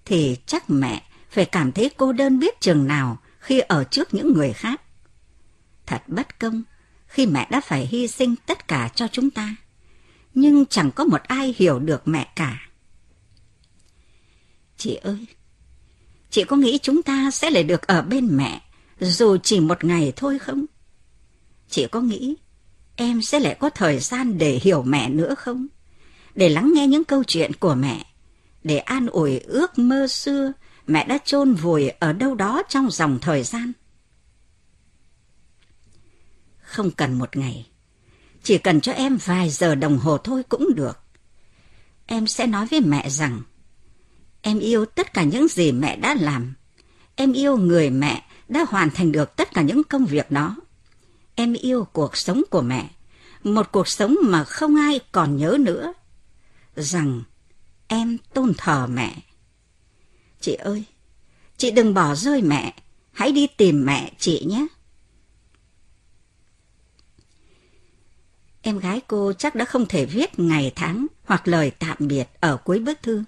[0.05, 4.33] thì chắc mẹ phải cảm thấy cô đơn biết chừng nào khi ở trước những
[4.33, 4.81] người khác
[5.85, 6.63] thật bất công
[7.07, 9.55] khi mẹ đã phải hy sinh tất cả cho chúng ta.
[10.39, 12.69] Nhưng chẳng có một ai hiểu được mẹ cả.
[14.77, 15.25] Chị ơi,
[16.29, 18.61] chị có nghĩ chúng ta sẽ lại được ở bên mẹ
[18.99, 20.65] dù chỉ một ngày thôi không?
[21.69, 22.35] Chị có nghĩ
[22.95, 25.67] em sẽ lại có thời gian để hiểu mẹ nữa không?
[26.35, 28.05] Để lắng nghe những câu chuyện của mẹ,
[28.63, 30.51] để an ủi ước mơ xưa
[30.87, 33.71] mẹ đã chôn vùi ở đâu đó trong dòng thời gian.
[36.61, 37.65] Không cần một ngày.
[38.47, 40.99] Chỉ cần cho em vài giờ đồng hồ thôi cũng được.
[42.05, 43.41] Em sẽ nói với mẹ rằng
[44.41, 46.53] em yêu tất cả những gì mẹ đã làm.
[47.15, 50.55] Em yêu người mẹ đã hoàn thành được tất cả những công việc đó.
[51.35, 52.89] Em yêu cuộc sống của mẹ,
[53.43, 55.93] một cuộc sống mà không ai còn nhớ nữa.
[56.75, 57.23] Rằng
[57.87, 59.15] em tôn thờ mẹ.
[60.41, 60.83] Chị ơi,
[61.57, 62.73] chị đừng bỏ rơi mẹ,
[63.11, 64.67] hãy đi tìm mẹ chị nhé.
[68.67, 72.57] Em gái cô chắc đã không thể viết ngày tháng hoặc lời tạm biệt ở
[72.57, 73.23] cuối bức thư.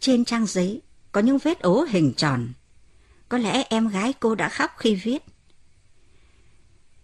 [0.00, 2.48] Trên trang giấy có những vết ố hình tròn.
[3.28, 5.24] Có lẽ em gái cô đã khóc khi viết.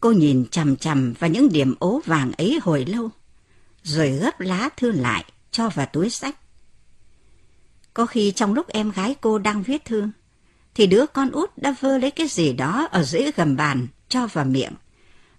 [0.01, 3.11] Cô nhìn chằm chằm vào những điểm ố vàng ấy hồi lâu,
[3.83, 6.37] rồi gấp lá thư lại cho vào túi sách.
[7.95, 10.09] Có khi trong lúc em gái cô đang viết thư,
[10.75, 14.27] thì đứa con út đã vơ lấy cái gì đó ở dưới gầm bàn cho
[14.27, 14.73] vào miệng,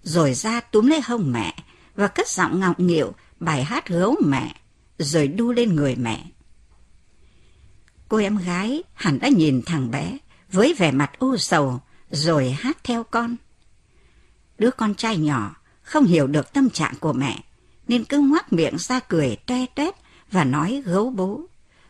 [0.03, 1.55] rồi ra túm lấy hông mẹ
[1.95, 4.55] và cất giọng ngọng nghịu bài hát gấu mẹ,
[4.97, 6.25] rồi đu lên người mẹ.
[8.09, 10.17] Cô em gái hẳn đã nhìn thằng bé
[10.51, 13.35] với vẻ mặt u sầu rồi hát theo con.
[14.57, 17.43] Đứa con trai nhỏ không hiểu được tâm trạng của mẹ
[17.87, 19.95] nên cứ ngoác miệng ra cười toe toét
[20.31, 21.41] và nói gấu bố,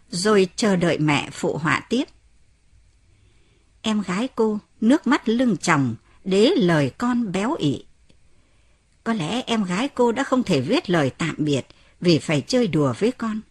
[0.10, 2.04] rồi chờ đợi mẹ phụ họa tiếp.
[3.82, 7.86] Em gái cô nước mắt lưng chồng đế lời con béo ị.
[9.04, 11.68] Có lẽ em gái cô đã không thể viết lời tạm biệt
[12.02, 13.42] vì phải chơi đùa với con.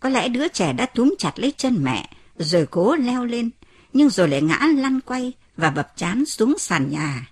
[0.00, 3.50] Có lẽ đứa trẻ đã túm chặt lấy chân mẹ, rồi cố leo lên,
[3.92, 7.28] nhưng rồi lại ngã lăn quay và bập chán xuống sàn nhà.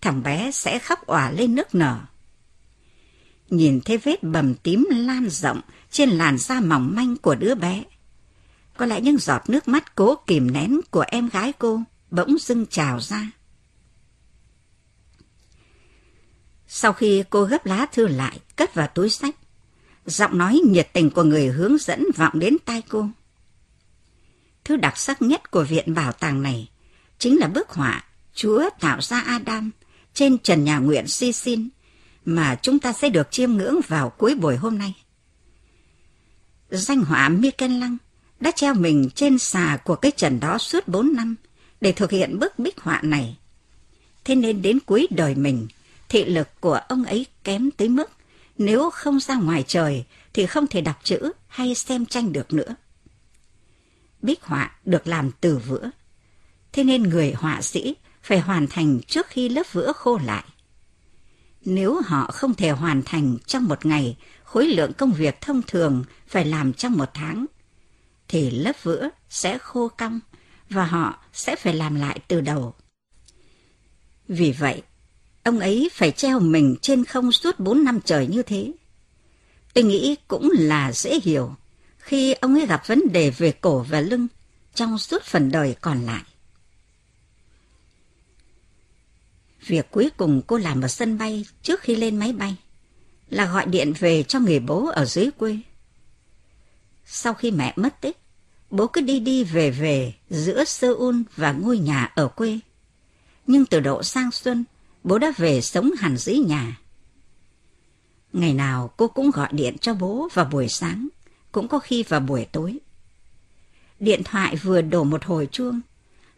[0.00, 2.00] Thằng bé sẽ khóc òa lên nước nở.
[3.50, 5.60] Nhìn thấy vết bầm tím lan rộng
[5.90, 7.84] trên làn da mỏng manh của đứa bé.
[8.76, 12.66] Có lẽ những giọt nước mắt cố kìm nén của em gái cô bỗng dưng
[12.66, 13.30] trào ra.
[16.78, 19.36] Sau khi cô gấp lá thư lại, cất vào túi sách,
[20.06, 23.08] giọng nói nhiệt tình của người hướng dẫn vọng đến tai cô.
[24.64, 26.68] Thứ đặc sắc nhất của viện bảo tàng này
[27.18, 29.70] chính là bức họa Chúa tạo ra Adam
[30.14, 31.68] trên trần nhà nguyện si xin
[32.24, 34.94] mà chúng ta sẽ được chiêm ngưỡng vào cuối buổi hôm nay.
[36.70, 37.96] Danh họa Michelangelo
[38.40, 41.34] đã treo mình trên xà của cái trần đó suốt bốn năm
[41.80, 43.36] để thực hiện bức bích họa này.
[44.24, 45.66] Thế nên đến cuối đời mình,
[46.08, 48.10] thị lực của ông ấy kém tới mức
[48.58, 52.76] nếu không ra ngoài trời thì không thể đọc chữ hay xem tranh được nữa.
[54.22, 55.90] Bích họa được làm từ vữa,
[56.72, 60.44] thế nên người họa sĩ phải hoàn thành trước khi lớp vữa khô lại.
[61.64, 66.04] Nếu họ không thể hoàn thành trong một ngày khối lượng công việc thông thường
[66.26, 67.46] phải làm trong một tháng,
[68.28, 70.20] thì lớp vữa sẽ khô cong
[70.70, 72.74] và họ sẽ phải làm lại từ đầu.
[74.28, 74.82] Vì vậy,
[75.46, 78.72] ông ấy phải treo mình trên không suốt bốn năm trời như thế.
[79.74, 81.54] Tôi nghĩ cũng là dễ hiểu
[81.98, 84.26] khi ông ấy gặp vấn đề về cổ và lưng
[84.74, 86.22] trong suốt phần đời còn lại.
[89.66, 92.56] Việc cuối cùng cô làm ở sân bay trước khi lên máy bay
[93.28, 95.58] là gọi điện về cho người bố ở dưới quê.
[97.04, 98.18] Sau khi mẹ mất tích,
[98.70, 102.58] bố cứ đi đi về về giữa Seoul và ngôi nhà ở quê.
[103.46, 104.64] Nhưng từ độ sang xuân,
[105.06, 106.78] bố đã về sống hẳn dưới nhà.
[108.32, 111.08] Ngày nào cô cũng gọi điện cho bố vào buổi sáng,
[111.52, 112.78] cũng có khi vào buổi tối.
[114.00, 115.80] Điện thoại vừa đổ một hồi chuông,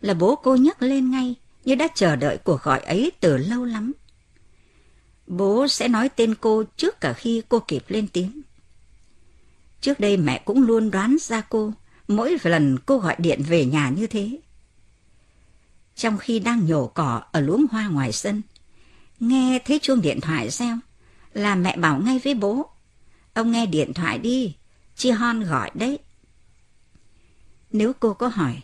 [0.01, 3.65] là bố cô nhấc lên ngay như đã chờ đợi cuộc gọi ấy từ lâu
[3.65, 3.93] lắm.
[5.27, 8.43] Bố sẽ nói tên cô trước cả khi cô kịp lên tiếng.
[9.81, 11.73] Trước đây mẹ cũng luôn đoán ra cô
[12.09, 14.39] mỗi lần cô gọi điện về nhà như thế.
[15.95, 18.43] Trong khi đang nhổ cỏ ở luống hoa ngoài sân,
[19.21, 20.79] nghe thấy chuông điện thoại reo,
[21.35, 22.71] là mẹ bảo ngay với bố.
[23.35, 24.57] Ông nghe điện thoại đi,
[24.97, 25.99] chị Hon gọi đấy.
[27.73, 28.63] Nếu cô có hỏi,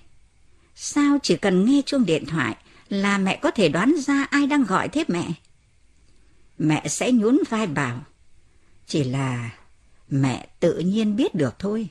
[0.74, 2.56] sao chỉ cần nghe chuông điện thoại
[2.88, 5.32] là mẹ có thể đoán ra ai đang gọi thế mẹ?
[6.58, 8.04] Mẹ sẽ nhún vai bảo,
[8.86, 9.50] chỉ là
[10.08, 11.88] mẹ tự nhiên biết được thôi.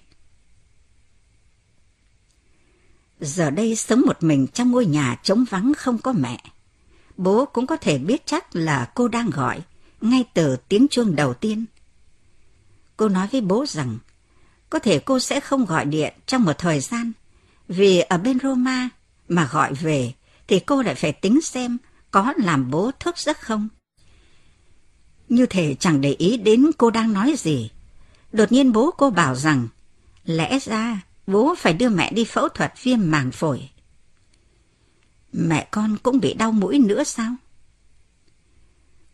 [3.19, 6.43] Giờ đây sống một mình trong ngôi nhà trống vắng không có mẹ.
[7.18, 9.61] Bố cũng có thể biết chắc là cô đang gọi,
[10.01, 11.66] ngay từ tiếng chuông đầu tiên.
[12.97, 13.97] Cô nói với bố rằng,
[14.70, 17.11] có thể cô sẽ không gọi điện trong một thời gian,
[17.68, 18.89] vì ở bên Roma
[19.28, 20.14] mà gọi về
[20.47, 21.78] thì cô lại phải tính xem
[22.11, 23.70] có làm bố thức giấc không.
[25.30, 27.72] Như thể chẳng để ý đến cô đang nói gì.
[28.32, 29.68] Đột nhiên bố cô bảo rằng,
[30.26, 33.70] lẽ ra bố phải đưa mẹ đi phẫu thuật viêm màng phổi.
[35.34, 37.36] Mẹ con cũng bị đau mũi nữa sao?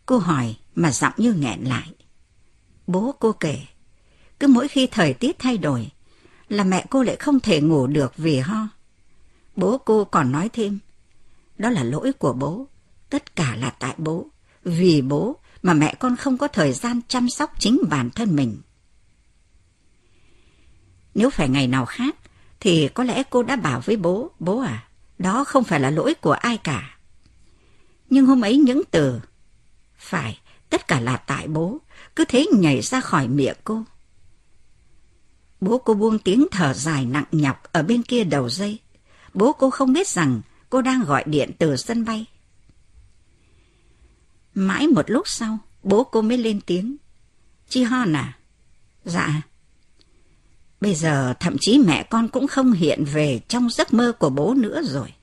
[0.05, 1.93] Cô hỏi mà giọng như nghẹn lại.
[2.87, 3.59] Bố cô kể,
[4.39, 5.91] cứ mỗi khi thời tiết thay đổi
[6.49, 8.67] là mẹ cô lại không thể ngủ được vì ho.
[9.55, 10.79] Bố cô còn nói thêm,
[11.57, 12.67] đó là lỗi của bố,
[13.09, 14.27] tất cả là tại bố,
[14.63, 18.61] vì bố mà mẹ con không có thời gian chăm sóc chính bản thân mình.
[21.15, 22.15] Nếu phải ngày nào khác,
[22.59, 24.88] thì có lẽ cô đã bảo với bố, bố à,
[25.19, 26.97] đó không phải là lỗi của ai cả.
[28.09, 29.19] Nhưng hôm ấy những từ,
[29.97, 30.39] phải,
[30.69, 31.77] tất cả là tại bố,
[32.15, 33.83] cứ thế nhảy ra khỏi miệng cô.
[35.61, 38.79] Bố cô buông tiếng thở dài nặng nhọc ở bên kia đầu dây.
[39.33, 42.25] Bố cô không biết rằng cô đang gọi điện từ sân bay.
[44.53, 46.97] Mãi một lúc sau, bố cô mới lên tiếng.
[47.69, 48.37] Chi Hon à?
[49.05, 49.41] Dạ.
[50.81, 54.53] Bây giờ thậm chí mẹ con cũng không hiện về trong giấc mơ của bố
[54.53, 55.13] nữa rồi.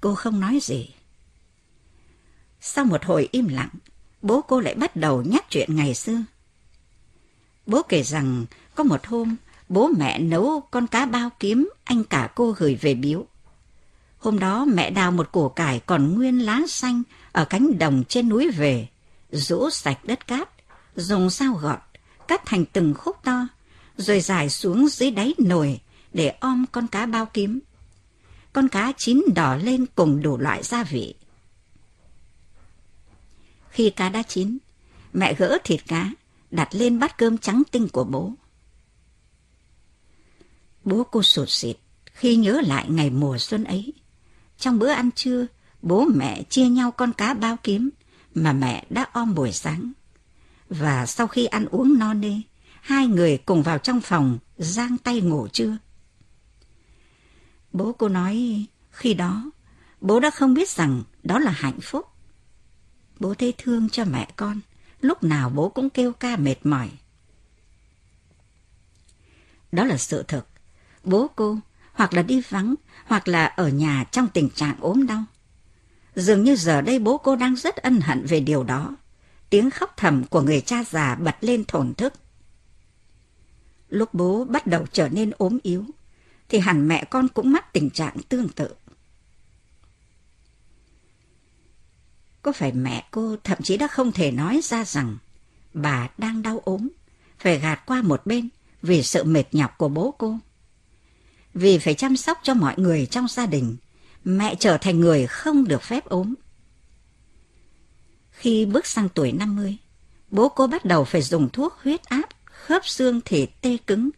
[0.00, 0.90] Cô không nói gì.
[2.60, 3.70] Sau một hồi im lặng,
[4.22, 6.22] bố cô lại bắt đầu nhắc chuyện ngày xưa.
[7.66, 9.36] Bố kể rằng có một hôm
[9.68, 13.26] bố mẹ nấu con cá bao kiếm anh cả cô gửi về biếu.
[14.18, 17.02] Hôm đó mẹ đào một củ cải còn nguyên lá xanh
[17.32, 18.88] ở cánh đồng trên núi về,
[19.30, 20.48] rũ sạch đất cát,
[20.96, 21.78] dùng dao gọt,
[22.30, 23.48] cắt thành từng khúc to,
[23.96, 25.80] rồi giải xuống dưới đáy nồi
[26.12, 27.60] để om con cá bao kiếm.
[28.52, 31.14] Con cá chín đỏ lên cùng đủ loại gia vị.
[33.70, 34.58] Khi cá đã chín,
[35.12, 36.10] mẹ gỡ thịt cá,
[36.50, 38.32] đặt lên bát cơm trắng tinh của bố.
[40.84, 43.92] Bố cô sụt xịt khi nhớ lại ngày mùa xuân ấy.
[44.58, 45.46] Trong bữa ăn trưa,
[45.82, 47.90] bố mẹ chia nhau con cá bao kiếm
[48.34, 49.92] mà mẹ đã om buổi sáng.
[50.70, 52.40] Và sau khi ăn uống no nê,
[52.80, 55.76] hai người cùng vào trong phòng giang tay ngủ trưa.
[57.72, 59.50] Bố cô nói khi đó
[60.00, 62.06] bố đã không biết rằng đó là hạnh phúc.
[63.20, 64.60] Bố thấy thương cho mẹ con,
[65.00, 66.90] lúc nào bố cũng kêu ca mệt mỏi.
[69.72, 70.46] Đó là sự thật.
[71.04, 71.58] Bố cô
[71.92, 75.24] hoặc là đi vắng, hoặc là ở nhà trong tình trạng ốm đau.
[76.14, 78.96] Dường như giờ đây bố cô đang rất ân hận về điều đó.
[79.50, 82.12] Tiếng khóc thầm của người cha già bật lên thổn thức.
[83.88, 85.84] Lúc bố bắt đầu trở nên ốm yếu,
[86.48, 88.74] thì hẳn mẹ con cũng mắc tình trạng tương tự.
[92.42, 95.16] Có phải mẹ cô thậm chí đã không thể nói ra rằng
[95.74, 96.88] bà đang đau ốm,
[97.38, 98.48] phải gạt qua một bên
[98.82, 100.38] vì sự mệt nhọc của bố cô?
[101.54, 103.76] Vì phải chăm sóc cho mọi người trong gia đình,
[104.24, 106.34] mẹ trở thành người không được phép ốm.
[108.40, 109.76] Khi bước sang tuổi 50,
[110.30, 114.10] bố cô bắt đầu phải dùng thuốc huyết áp, khớp xương thì tê cứng,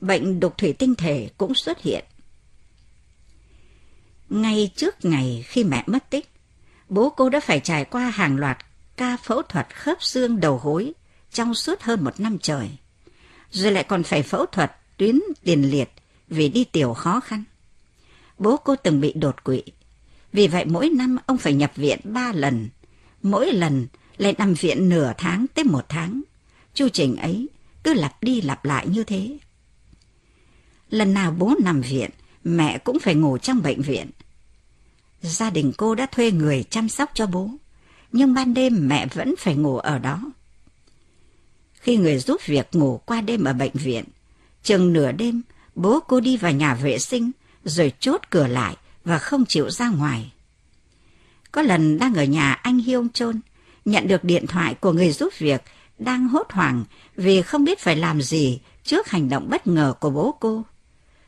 [0.00, 2.04] bệnh đục thủy tinh thể cũng xuất hiện.
[4.28, 6.30] Ngay trước ngày khi mẹ mất tích,
[6.88, 8.58] bố cô đã phải trải qua hàng loạt
[8.96, 10.92] ca phẫu thuật khớp xương đầu gối
[11.32, 12.68] trong suốt hơn một năm trời.
[13.50, 15.90] Rồi lại còn phải phẫu thuật tuyến tiền liệt
[16.28, 17.44] vì đi tiểu khó khăn.
[18.38, 19.62] Bố cô từng bị đột quỵ.
[20.32, 22.68] Vì vậy mỗi năm ông phải nhập viện ba lần.
[23.22, 26.22] Mỗi lần lại nằm viện nửa tháng tới một tháng.
[26.74, 27.48] Chu trình ấy
[27.84, 29.38] cứ lặp đi lặp lại như thế.
[30.90, 32.10] Lần nào bố nằm viện,
[32.44, 34.10] mẹ cũng phải ngủ trong bệnh viện.
[35.22, 37.50] Gia đình cô đã thuê người chăm sóc cho bố,
[38.12, 40.32] nhưng ban đêm mẹ vẫn phải ngủ ở đó.
[41.72, 44.04] Khi người giúp việc ngủ qua đêm ở bệnh viện,
[44.62, 45.42] chừng nửa đêm
[45.74, 47.30] bố cô đi vào nhà vệ sinh
[47.64, 50.32] rồi chốt cửa lại và không chịu ra ngoài.
[51.52, 53.40] Có lần đang ở nhà anh hiêu Chôn,
[53.84, 55.62] nhận được điện thoại của người giúp việc
[55.98, 56.84] đang hốt hoảng
[57.16, 60.64] vì không biết phải làm gì trước hành động bất ngờ của bố cô.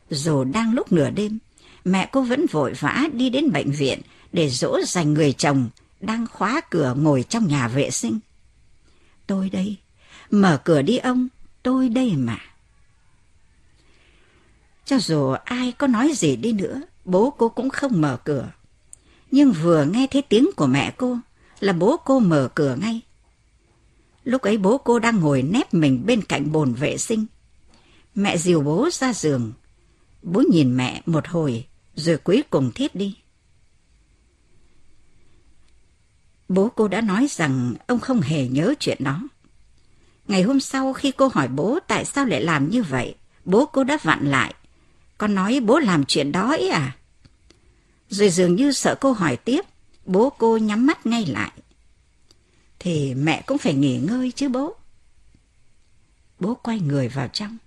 [0.09, 1.39] Dù đang lúc nửa đêm,
[1.85, 4.01] mẹ cô vẫn vội vã đi đến bệnh viện
[4.33, 5.69] để dỗ dành người chồng
[5.99, 8.19] đang khóa cửa ngồi trong nhà vệ sinh.
[9.27, 9.75] Tôi đây,
[10.31, 11.27] mở cửa đi ông,
[11.63, 12.37] tôi đây mà.
[14.85, 18.51] Cho dù ai có nói gì đi nữa, bố cô cũng không mở cửa.
[19.31, 21.17] Nhưng vừa nghe thấy tiếng của mẹ cô
[21.59, 23.01] là bố cô mở cửa ngay.
[24.23, 27.25] Lúc ấy bố cô đang ngồi nép mình bên cạnh bồn vệ sinh.
[28.15, 29.53] Mẹ dìu bố ra giường.
[30.21, 31.65] Bố nhìn mẹ một hồi
[31.95, 33.17] rồi cuối cùng thiết đi.
[36.49, 39.21] Bố cô đã nói rằng ông không hề nhớ chuyện đó.
[40.27, 43.15] Ngày hôm sau khi cô hỏi bố tại sao lại làm như vậy,
[43.45, 44.53] bố cô đã vặn lại
[45.21, 46.95] con nói bố làm chuyện đó ấy à?
[48.11, 49.65] Rồi dường như sợ cô hỏi tiếp,
[50.05, 51.51] bố cô nhắm mắt ngay lại.
[52.79, 54.75] Thì mẹ cũng phải nghỉ ngơi chứ bố.
[56.39, 57.57] Bố quay người vào trong.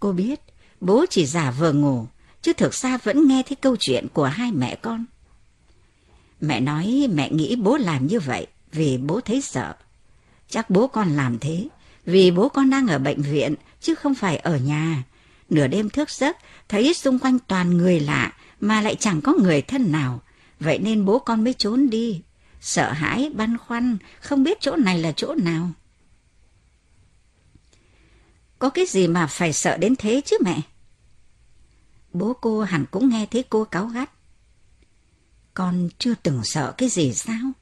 [0.00, 0.40] Cô biết
[0.80, 2.06] bố chỉ giả vờ ngủ,
[2.42, 5.04] chứ thực ra vẫn nghe thấy câu chuyện của hai mẹ con.
[6.40, 9.74] Mẹ nói mẹ nghĩ bố làm như vậy vì bố thấy sợ.
[10.48, 11.68] Chắc bố con làm thế
[12.04, 15.04] vì bố con đang ở bệnh viện chứ không phải ở nhà.
[15.50, 16.36] Nửa đêm thức giấc
[16.68, 18.32] thấy xung quanh toàn người lạ
[18.64, 20.20] mà lại chẳng có người thân nào.
[20.60, 22.22] Vậy nên bố con mới trốn đi.
[22.60, 25.70] Sợ hãi, băn khoăn, không biết chỗ này là chỗ nào.
[28.58, 30.60] Có cái gì mà phải sợ đến thế chứ mẹ?
[32.12, 34.10] Bố cô hẳn cũng nghe thấy cô cáu gắt.
[35.54, 37.52] Con chưa từng sợ cái gì sao?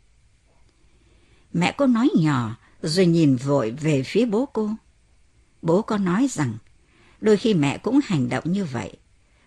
[1.53, 4.71] Mẹ cô nói nhỏ rồi nhìn vội về phía bố cô.
[5.63, 6.57] Bố con nói rằng
[7.21, 8.97] đôi khi mẹ cũng hành động như vậy.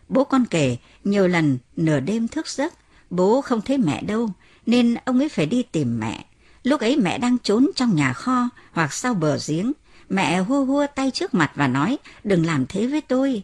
[0.09, 2.73] Bố con kể nhiều lần nửa đêm thức giấc,
[3.09, 4.29] bố không thấy mẹ đâu
[4.65, 6.25] nên ông ấy phải đi tìm mẹ.
[6.63, 9.71] Lúc ấy mẹ đang trốn trong nhà kho hoặc sau bờ giếng.
[10.09, 13.43] Mẹ hua hua tay trước mặt và nói đừng làm thế với tôi.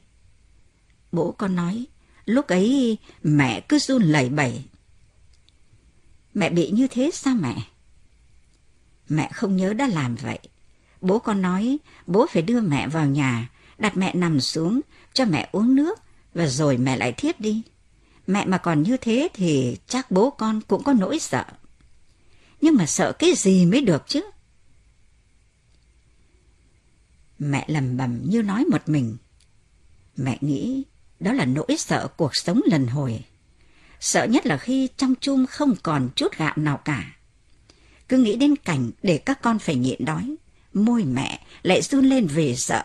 [1.12, 1.86] Bố con nói
[2.26, 4.64] lúc ấy mẹ cứ run lẩy bẩy.
[6.34, 7.56] Mẹ bị như thế sao mẹ?
[9.10, 10.40] Mẹ không nhớ đã làm vậy.
[11.02, 14.82] Bố con nói bố phải đưa mẹ vào nhà, đặt mẹ nằm xuống,
[15.14, 16.00] cho mẹ uống nước,
[16.34, 17.62] và rồi mẹ lại thiếp đi.
[18.28, 21.46] Mẹ mà còn như thế thì chắc bố con cũng có nỗi sợ.
[22.62, 24.22] Nhưng mà sợ cái gì mới được chứ?
[27.40, 29.18] Mẹ lầm bầm như nói một mình.
[30.18, 30.84] Mẹ nghĩ
[31.20, 33.24] đó là nỗi sợ cuộc sống lần hồi.
[34.00, 37.16] Sợ nhất là khi trong chum không còn chút gạo nào cả.
[38.10, 40.36] Cứ nghĩ đến cảnh để các con phải nhịn đói,
[40.74, 42.84] môi mẹ lại run lên vì sợ.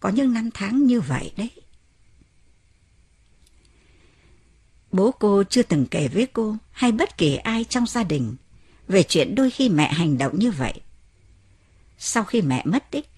[0.00, 1.50] Có những năm tháng như vậy đấy.
[4.92, 8.36] Bố cô chưa từng kể với cô hay bất kỳ ai trong gia đình
[8.88, 10.80] về chuyện đôi khi mẹ hành động như vậy.
[11.98, 13.08] Sau khi mẹ mất tích,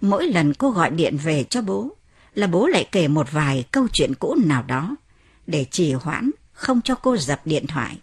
[0.00, 1.90] mỗi lần cô gọi điện về cho bố
[2.34, 4.96] là bố lại kể một vài câu chuyện cũ nào đó
[5.46, 7.98] để trì hoãn không cho cô dập điện thoại.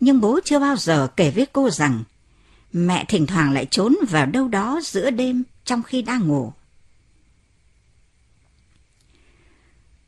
[0.00, 2.04] Nhưng bố chưa bao giờ kể với cô rằng
[2.72, 6.52] mẹ thỉnh thoảng lại trốn vào đâu đó giữa đêm trong khi đang ngủ.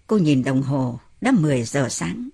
[0.07, 2.29] Cô nhìn đồng hồ, đã 10 giờ sáng.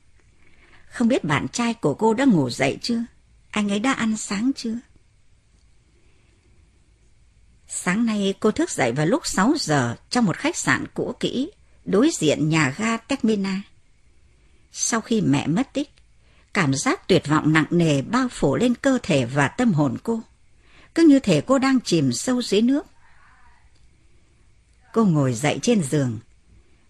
[0.88, 3.04] Không biết bạn trai của cô đã ngủ dậy chưa?
[3.50, 4.74] Anh ấy đã ăn sáng chưa?
[7.68, 11.50] Sáng nay cô thức dậy vào lúc 6 giờ trong một khách sạn cũ kỹ
[11.84, 13.62] đối diện nhà ga Techmina.
[14.72, 15.90] Sau khi mẹ mất tích,
[16.54, 20.20] cảm giác tuyệt vọng nặng nề bao phủ lên cơ thể và tâm hồn cô.
[20.94, 22.86] Cứ như thể cô đang chìm sâu dưới nước.
[24.92, 26.18] Cô ngồi dậy trên giường.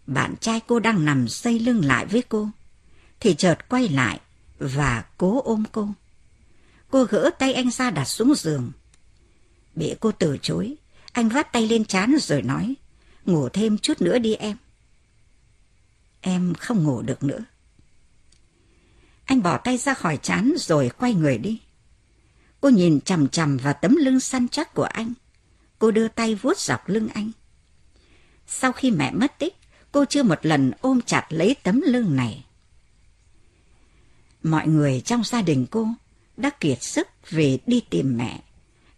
[0.07, 2.49] Bạn trai cô đang nằm xây lưng lại với cô.
[3.21, 4.21] Thì chợt quay lại
[4.59, 5.89] và cố ôm cô.
[6.91, 8.73] Cô gỡ tay anh ra đặt xuống giường.
[9.75, 10.77] Bị cô từ chối,
[11.13, 12.75] anh vắt tay lên trán rồi nói,
[13.27, 14.57] ngủ thêm chút nữa đi em.
[16.21, 17.45] Em không ngủ được nữa.
[19.25, 21.61] Anh bỏ tay ra khỏi chán rồi quay người đi.
[22.61, 25.13] Cô nhìn chằm chằm vào tấm lưng săn chắc của anh.
[25.79, 27.31] Cô đưa tay vuốt dọc lưng anh.
[28.47, 29.57] Sau khi mẹ mất tích,
[29.93, 32.45] cô chưa một lần ôm chặt lấy tấm lưng này.
[34.43, 35.89] Mọi người trong gia đình cô
[36.37, 38.41] đã kiệt sức về đi tìm mẹ.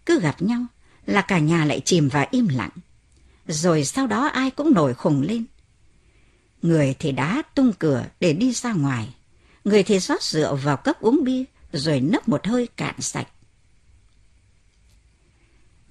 [0.06, 0.66] Cứ gặp nhau
[1.06, 2.70] là cả nhà lại chìm vào im lặng.
[3.46, 5.44] Rồi sau đó ai cũng nổi khùng lên.
[6.62, 9.14] Người thì đá tung cửa để đi ra ngoài.
[9.64, 13.28] Người thì rót rượu vào cốc uống bia rồi nấp một hơi cạn sạch.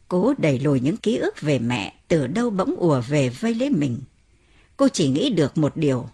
[0.07, 3.69] Cố đẩy lùi những ký ức về mẹ từ đâu bỗng ùa về vây lấy
[3.69, 3.99] mình.
[4.77, 6.09] Cô chỉ nghĩ được một điều.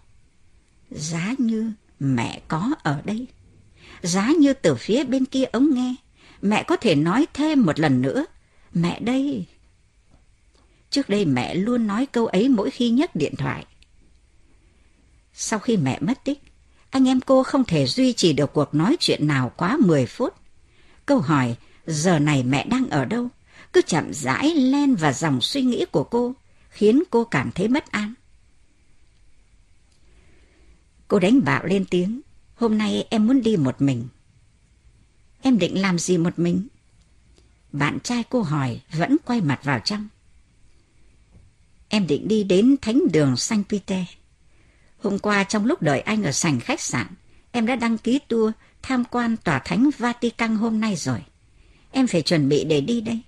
[0.90, 3.26] Giá như mẹ có ở đây.
[4.02, 5.94] Giá như từ phía bên kia ống nghe,
[6.42, 8.26] mẹ có thể nói thêm một lần nữa.
[8.74, 9.46] Mẹ đây.
[10.90, 13.66] Trước đây mẹ luôn nói câu ấy mỗi khi nhấc điện thoại.
[15.32, 16.42] Sau khi mẹ mất tích,
[16.90, 20.34] anh em cô không thể duy trì được cuộc nói chuyện nào quá 10 phút.
[21.06, 21.56] Câu hỏi
[21.86, 23.28] giờ này mẹ đang ở đâu
[23.72, 26.34] cứ chậm rãi len vào dòng suy nghĩ của cô,
[26.70, 28.14] khiến cô cảm thấy bất an.
[31.10, 32.20] Cô đánh bạo lên tiếng,
[32.54, 34.08] hôm nay em muốn đi một mình.
[35.42, 36.66] Em định làm gì một mình?
[37.72, 40.08] Bạn trai cô hỏi vẫn quay mặt vào trong.
[41.88, 44.04] Em định đi đến thánh đường Saint Peter.
[44.98, 47.06] Hôm qua trong lúc đợi anh ở sảnh khách sạn,
[47.52, 48.52] em đã đăng ký tour
[48.82, 51.24] tham quan tòa thánh Vatican hôm nay rồi.
[51.90, 53.20] Em phải chuẩn bị để đi đây.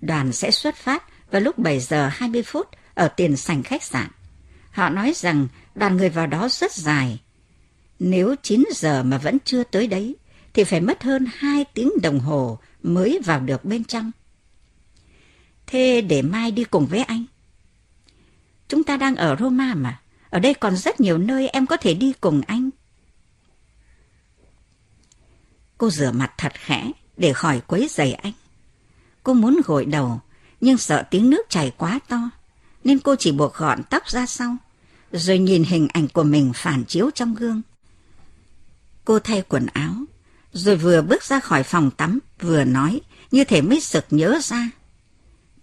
[0.00, 4.08] Đoàn sẽ xuất phát vào lúc 7 giờ 20 phút ở tiền sảnh khách sạn.
[4.70, 7.20] Họ nói rằng đoàn người vào đó rất dài.
[7.98, 10.16] Nếu 9 giờ mà vẫn chưa tới đấy,
[10.54, 14.10] thì phải mất hơn 2 tiếng đồng hồ mới vào được bên trong.
[15.66, 17.24] Thế để mai đi cùng với anh.
[18.68, 20.00] Chúng ta đang ở Roma mà.
[20.30, 22.70] Ở đây còn rất nhiều nơi em có thể đi cùng anh.
[25.78, 28.32] Cô rửa mặt thật khẽ để khỏi quấy giày anh.
[29.22, 30.20] Cô muốn gội đầu,
[30.60, 32.30] nhưng sợ tiếng nước chảy quá to,
[32.84, 34.56] nên cô chỉ buộc gọn tóc ra sau,
[35.12, 37.62] rồi nhìn hình ảnh của mình phản chiếu trong gương.
[39.04, 39.94] Cô thay quần áo,
[40.52, 43.00] rồi vừa bước ra khỏi phòng tắm, vừa nói,
[43.30, 44.70] như thể mới sực nhớ ra.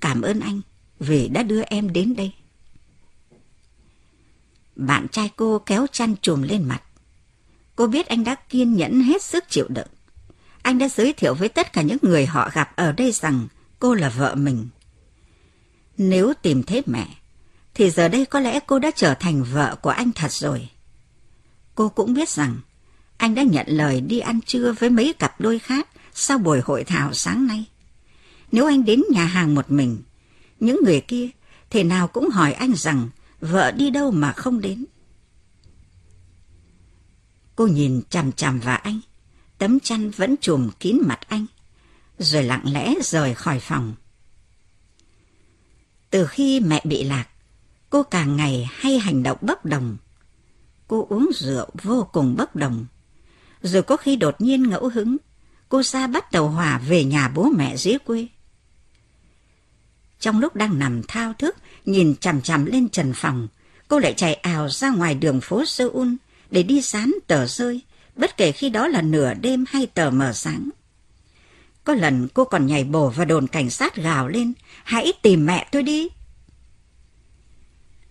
[0.01, 0.61] Cảm ơn anh
[0.99, 2.33] vì đã đưa em đến đây.
[4.75, 6.81] Bạn trai cô kéo chăn trùm lên mặt.
[7.75, 9.87] Cô biết anh đã kiên nhẫn hết sức chịu đựng.
[10.61, 13.47] Anh đã giới thiệu với tất cả những người họ gặp ở đây rằng
[13.79, 14.67] cô là vợ mình.
[15.97, 17.07] Nếu tìm thấy mẹ,
[17.73, 20.69] thì giờ đây có lẽ cô đã trở thành vợ của anh thật rồi.
[21.75, 22.57] Cô cũng biết rằng
[23.17, 26.83] anh đã nhận lời đi ăn trưa với mấy cặp đôi khác sau buổi hội
[26.83, 27.65] thảo sáng nay.
[28.51, 30.01] Nếu anh đến nhà hàng một mình,
[30.59, 31.29] những người kia
[31.69, 33.09] thì nào cũng hỏi anh rằng
[33.41, 34.85] vợ đi đâu mà không đến.
[37.55, 38.99] Cô nhìn chằm chằm vào anh,
[39.57, 41.45] tấm chăn vẫn trùm kín mặt anh,
[42.19, 43.95] rồi lặng lẽ rời khỏi phòng.
[46.09, 47.25] Từ khi mẹ bị lạc,
[47.93, 49.97] cô càng ngày hay hành động bất đồng.
[50.87, 52.85] Cô uống rượu vô cùng bất đồng.
[53.61, 55.17] Rồi có khi đột nhiên ngẫu hứng,
[55.69, 58.27] cô ra bắt đầu hòa về nhà bố mẹ dưới quê.
[60.19, 63.47] Trong lúc đang nằm thao thức, nhìn chằm chằm lên trần phòng,
[63.87, 66.13] cô lại chạy ào ra ngoài đường phố Seoul
[66.51, 67.81] để đi dán tờ rơi,
[68.15, 70.69] bất kể khi đó là nửa đêm hay tờ mờ sáng.
[71.83, 75.67] Có lần cô còn nhảy bổ vào đồn cảnh sát gào lên, hãy tìm mẹ
[75.71, 76.09] tôi đi.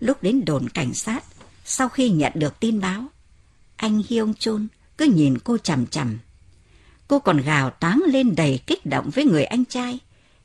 [0.03, 1.25] Lúc đến đồn cảnh sát,
[1.65, 3.05] sau khi nhận được tin báo,
[3.77, 4.67] anh Hyung Chun
[4.99, 6.19] cứ nhìn cô chằm chằm.
[7.09, 9.99] Cô còn gào toáng lên đầy kích động với người anh trai,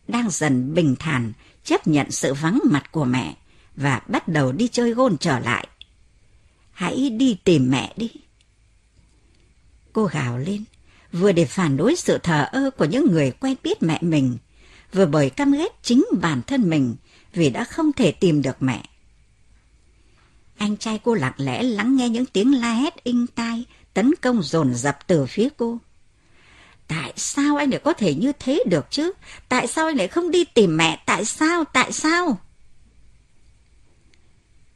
[0.08, 1.34] đang dần bình thản
[1.64, 3.36] chấp nhận sự vắng mặt của mẹ
[3.76, 5.68] và bắt đầu đi chơi gôn trở lại.
[6.72, 8.12] Hãy đi tìm mẹ đi.
[9.94, 10.64] Cô gào lên,
[11.12, 14.38] vừa để phản đối sự thờ ơ của những người quen biết mẹ mình,
[14.94, 16.96] vừa bởi căm ghét chính bản thân mình
[17.34, 18.84] vì đã không thể tìm được mẹ.
[20.58, 24.44] Anh trai cô lặng lẽ lắng nghe những tiếng la hét inh tai, tấn công
[24.44, 25.78] dồn dập từ phía cô.
[26.88, 29.12] Tại sao anh lại có thể như thế được chứ?
[29.50, 31.04] Tại sao anh lại không đi tìm mẹ?
[31.06, 31.64] Tại sao?
[31.64, 32.40] Tại sao?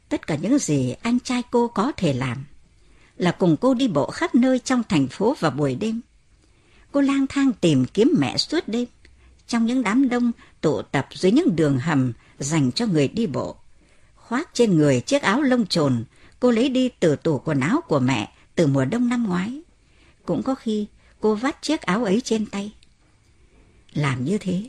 [0.08, 2.44] Tất cả những gì anh trai cô có thể làm
[3.16, 6.00] là cùng cô đi bộ khắp nơi trong thành phố vào buổi đêm.
[6.92, 8.84] Cô lang thang tìm kiếm mẹ suốt đêm,
[9.46, 13.56] trong những đám đông tụ tập dưới những đường hầm dành cho người đi bộ.
[14.32, 16.04] Khoác trên người chiếc áo lông trồn,
[16.40, 19.60] cô lấy đi từ tủ quần áo của mẹ từ mùa đông năm ngoái.
[20.26, 20.86] Cũng có khi
[21.20, 22.72] cô vắt chiếc áo ấy trên tay.
[23.92, 24.68] Làm như thế,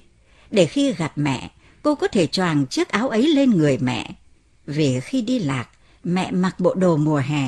[0.51, 1.51] để khi gặp mẹ,
[1.83, 4.15] cô có thể choàng chiếc áo ấy lên người mẹ.
[4.65, 5.69] Vì khi đi lạc,
[6.03, 7.47] mẹ mặc bộ đồ mùa hè.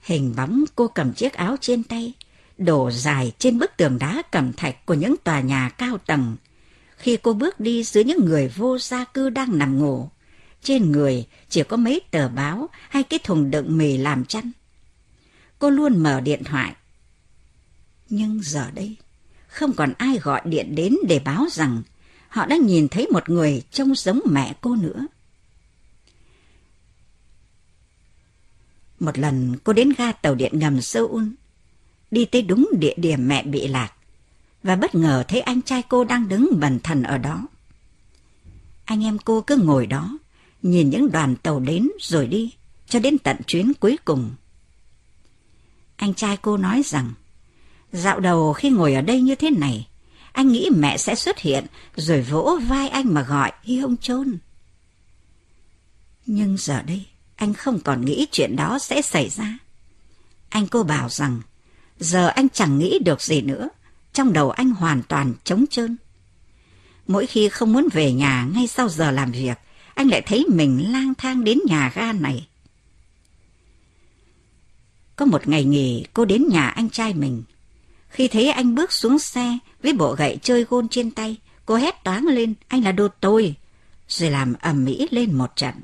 [0.00, 2.12] Hình bóng cô cầm chiếc áo trên tay,
[2.58, 6.36] đổ dài trên bức tường đá cẩm thạch của những tòa nhà cao tầng.
[6.98, 10.08] Khi cô bước đi dưới những người vô gia cư đang nằm ngủ,
[10.62, 14.52] trên người chỉ có mấy tờ báo hay cái thùng đựng mì làm chăn
[15.58, 16.74] cô luôn mở điện thoại.
[18.08, 18.96] Nhưng giờ đây,
[19.48, 21.82] không còn ai gọi điện đến để báo rằng
[22.28, 25.06] họ đã nhìn thấy một người trông giống mẹ cô nữa.
[29.00, 31.24] Một lần cô đến ga tàu điện ngầm Seoul,
[32.10, 33.92] đi tới đúng địa điểm mẹ bị lạc,
[34.62, 37.46] và bất ngờ thấy anh trai cô đang đứng bần thần ở đó.
[38.84, 40.18] Anh em cô cứ ngồi đó,
[40.62, 42.54] nhìn những đoàn tàu đến rồi đi,
[42.88, 44.30] cho đến tận chuyến cuối cùng.
[45.96, 47.12] Anh trai cô nói rằng,
[47.92, 49.88] dạo đầu khi ngồi ở đây như thế này,
[50.32, 54.38] anh nghĩ mẹ sẽ xuất hiện rồi vỗ vai anh mà gọi hi ông Chôn.
[56.26, 57.06] Nhưng giờ đây,
[57.36, 59.58] anh không còn nghĩ chuyện đó sẽ xảy ra.
[60.48, 61.40] Anh cô bảo rằng,
[61.98, 63.68] giờ anh chẳng nghĩ được gì nữa,
[64.18, 65.96] trong đầu anh hoàn toàn trống trơn.
[67.06, 69.58] Mỗi khi không muốn về nhà ngay sau giờ làm việc,
[69.94, 72.48] anh lại thấy mình lang thang đến nhà ga này.
[75.16, 77.42] Có một ngày nghỉ, cô đến nhà anh trai mình.
[78.08, 82.04] Khi thấy anh bước xuống xe với bộ gậy chơi gôn trên tay, cô hét
[82.04, 83.54] toáng lên, anh là đồ tôi,
[84.08, 85.74] rồi làm ầm ĩ lên một trận.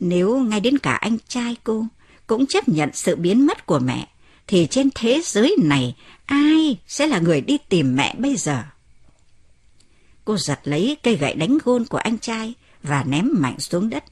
[0.00, 1.86] Nếu ngay đến cả anh trai cô
[2.26, 4.08] cũng chấp nhận sự biến mất của mẹ,
[4.50, 5.96] thì trên thế giới này
[6.26, 8.62] ai sẽ là người đi tìm mẹ bây giờ?
[10.24, 14.04] Cô giật lấy cây gậy đánh gôn của anh trai và ném mạnh xuống đất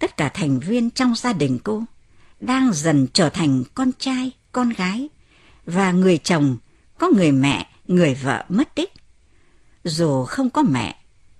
[0.00, 1.84] tất cả thành viên trong gia đình cô
[2.40, 5.08] đang dần trở thành con trai, con gái
[5.66, 6.56] và người chồng,
[6.98, 8.92] có người mẹ, người vợ mất tích.
[9.84, 10.96] Dù không có mẹ,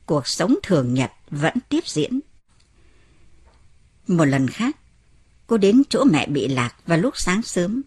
[0.07, 2.21] cuộc sống thường nhật vẫn tiếp diễn.
[4.07, 4.77] Một lần khác,
[5.51, 7.83] Cô đến chỗ mẹ bị lạc vào lúc sáng sớm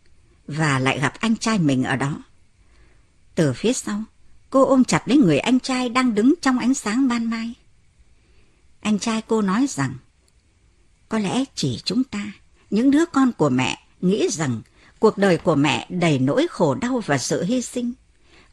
[0.47, 2.23] và lại gặp anh trai mình ở đó.
[3.35, 4.03] Từ phía sau,
[4.49, 7.53] cô ôm chặt lấy người anh trai đang đứng trong ánh sáng ban mai.
[8.81, 9.93] Anh trai cô nói rằng,
[11.09, 12.31] có lẽ chỉ chúng ta,
[12.69, 14.61] những đứa con của mẹ, nghĩ rằng
[14.99, 17.93] cuộc đời của mẹ đầy nỗi khổ đau và sự hy sinh.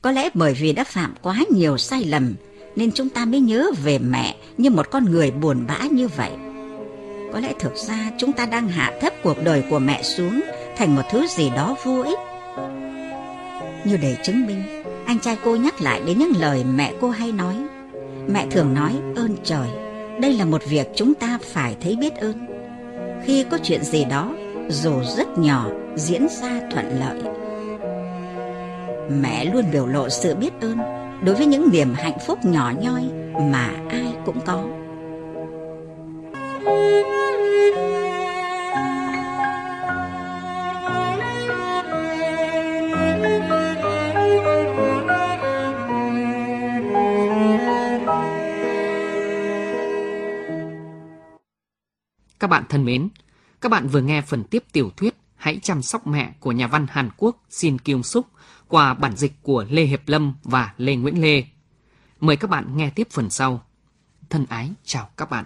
[0.03, 2.35] Có lẽ bởi vì đã phạm quá nhiều sai lầm
[2.77, 6.31] nên chúng ta mới nhớ về mẹ như một con người buồn bã như vậy.
[7.33, 10.41] Có lẽ thực ra chúng ta đang hạ thấp cuộc đời của mẹ xuống
[10.77, 12.19] thành một thứ gì đó vô ích.
[13.85, 14.63] Như để chứng minh,
[15.07, 17.55] anh trai cô nhắc lại đến những lời mẹ cô hay nói.
[18.29, 19.69] Mẹ thường nói ơn trời,
[20.21, 22.47] đây là một việc chúng ta phải thấy biết ơn.
[23.25, 24.35] Khi có chuyện gì đó,
[24.69, 25.67] dù rất nhỏ,
[25.97, 27.23] diễn ra thuận lợi.
[29.21, 30.79] Mẹ luôn biểu lộ sự biết ơn
[31.25, 33.03] đối với những niềm hạnh phúc nhỏ nhoi
[33.41, 34.65] mà ai cũng có.
[52.39, 53.09] Các bạn thân mến,
[53.61, 56.87] các bạn vừa nghe phần tiếp tiểu thuyết Hãy chăm sóc mẹ của nhà văn
[56.91, 58.27] Hàn Quốc Shin Kyung Suk
[58.69, 61.45] qua bản dịch của Lê Hiệp Lâm và Lê Nguyễn Lê.
[62.21, 63.63] Mời các bạn nghe tiếp phần sau.
[64.31, 65.45] Thân ái chào các bạn.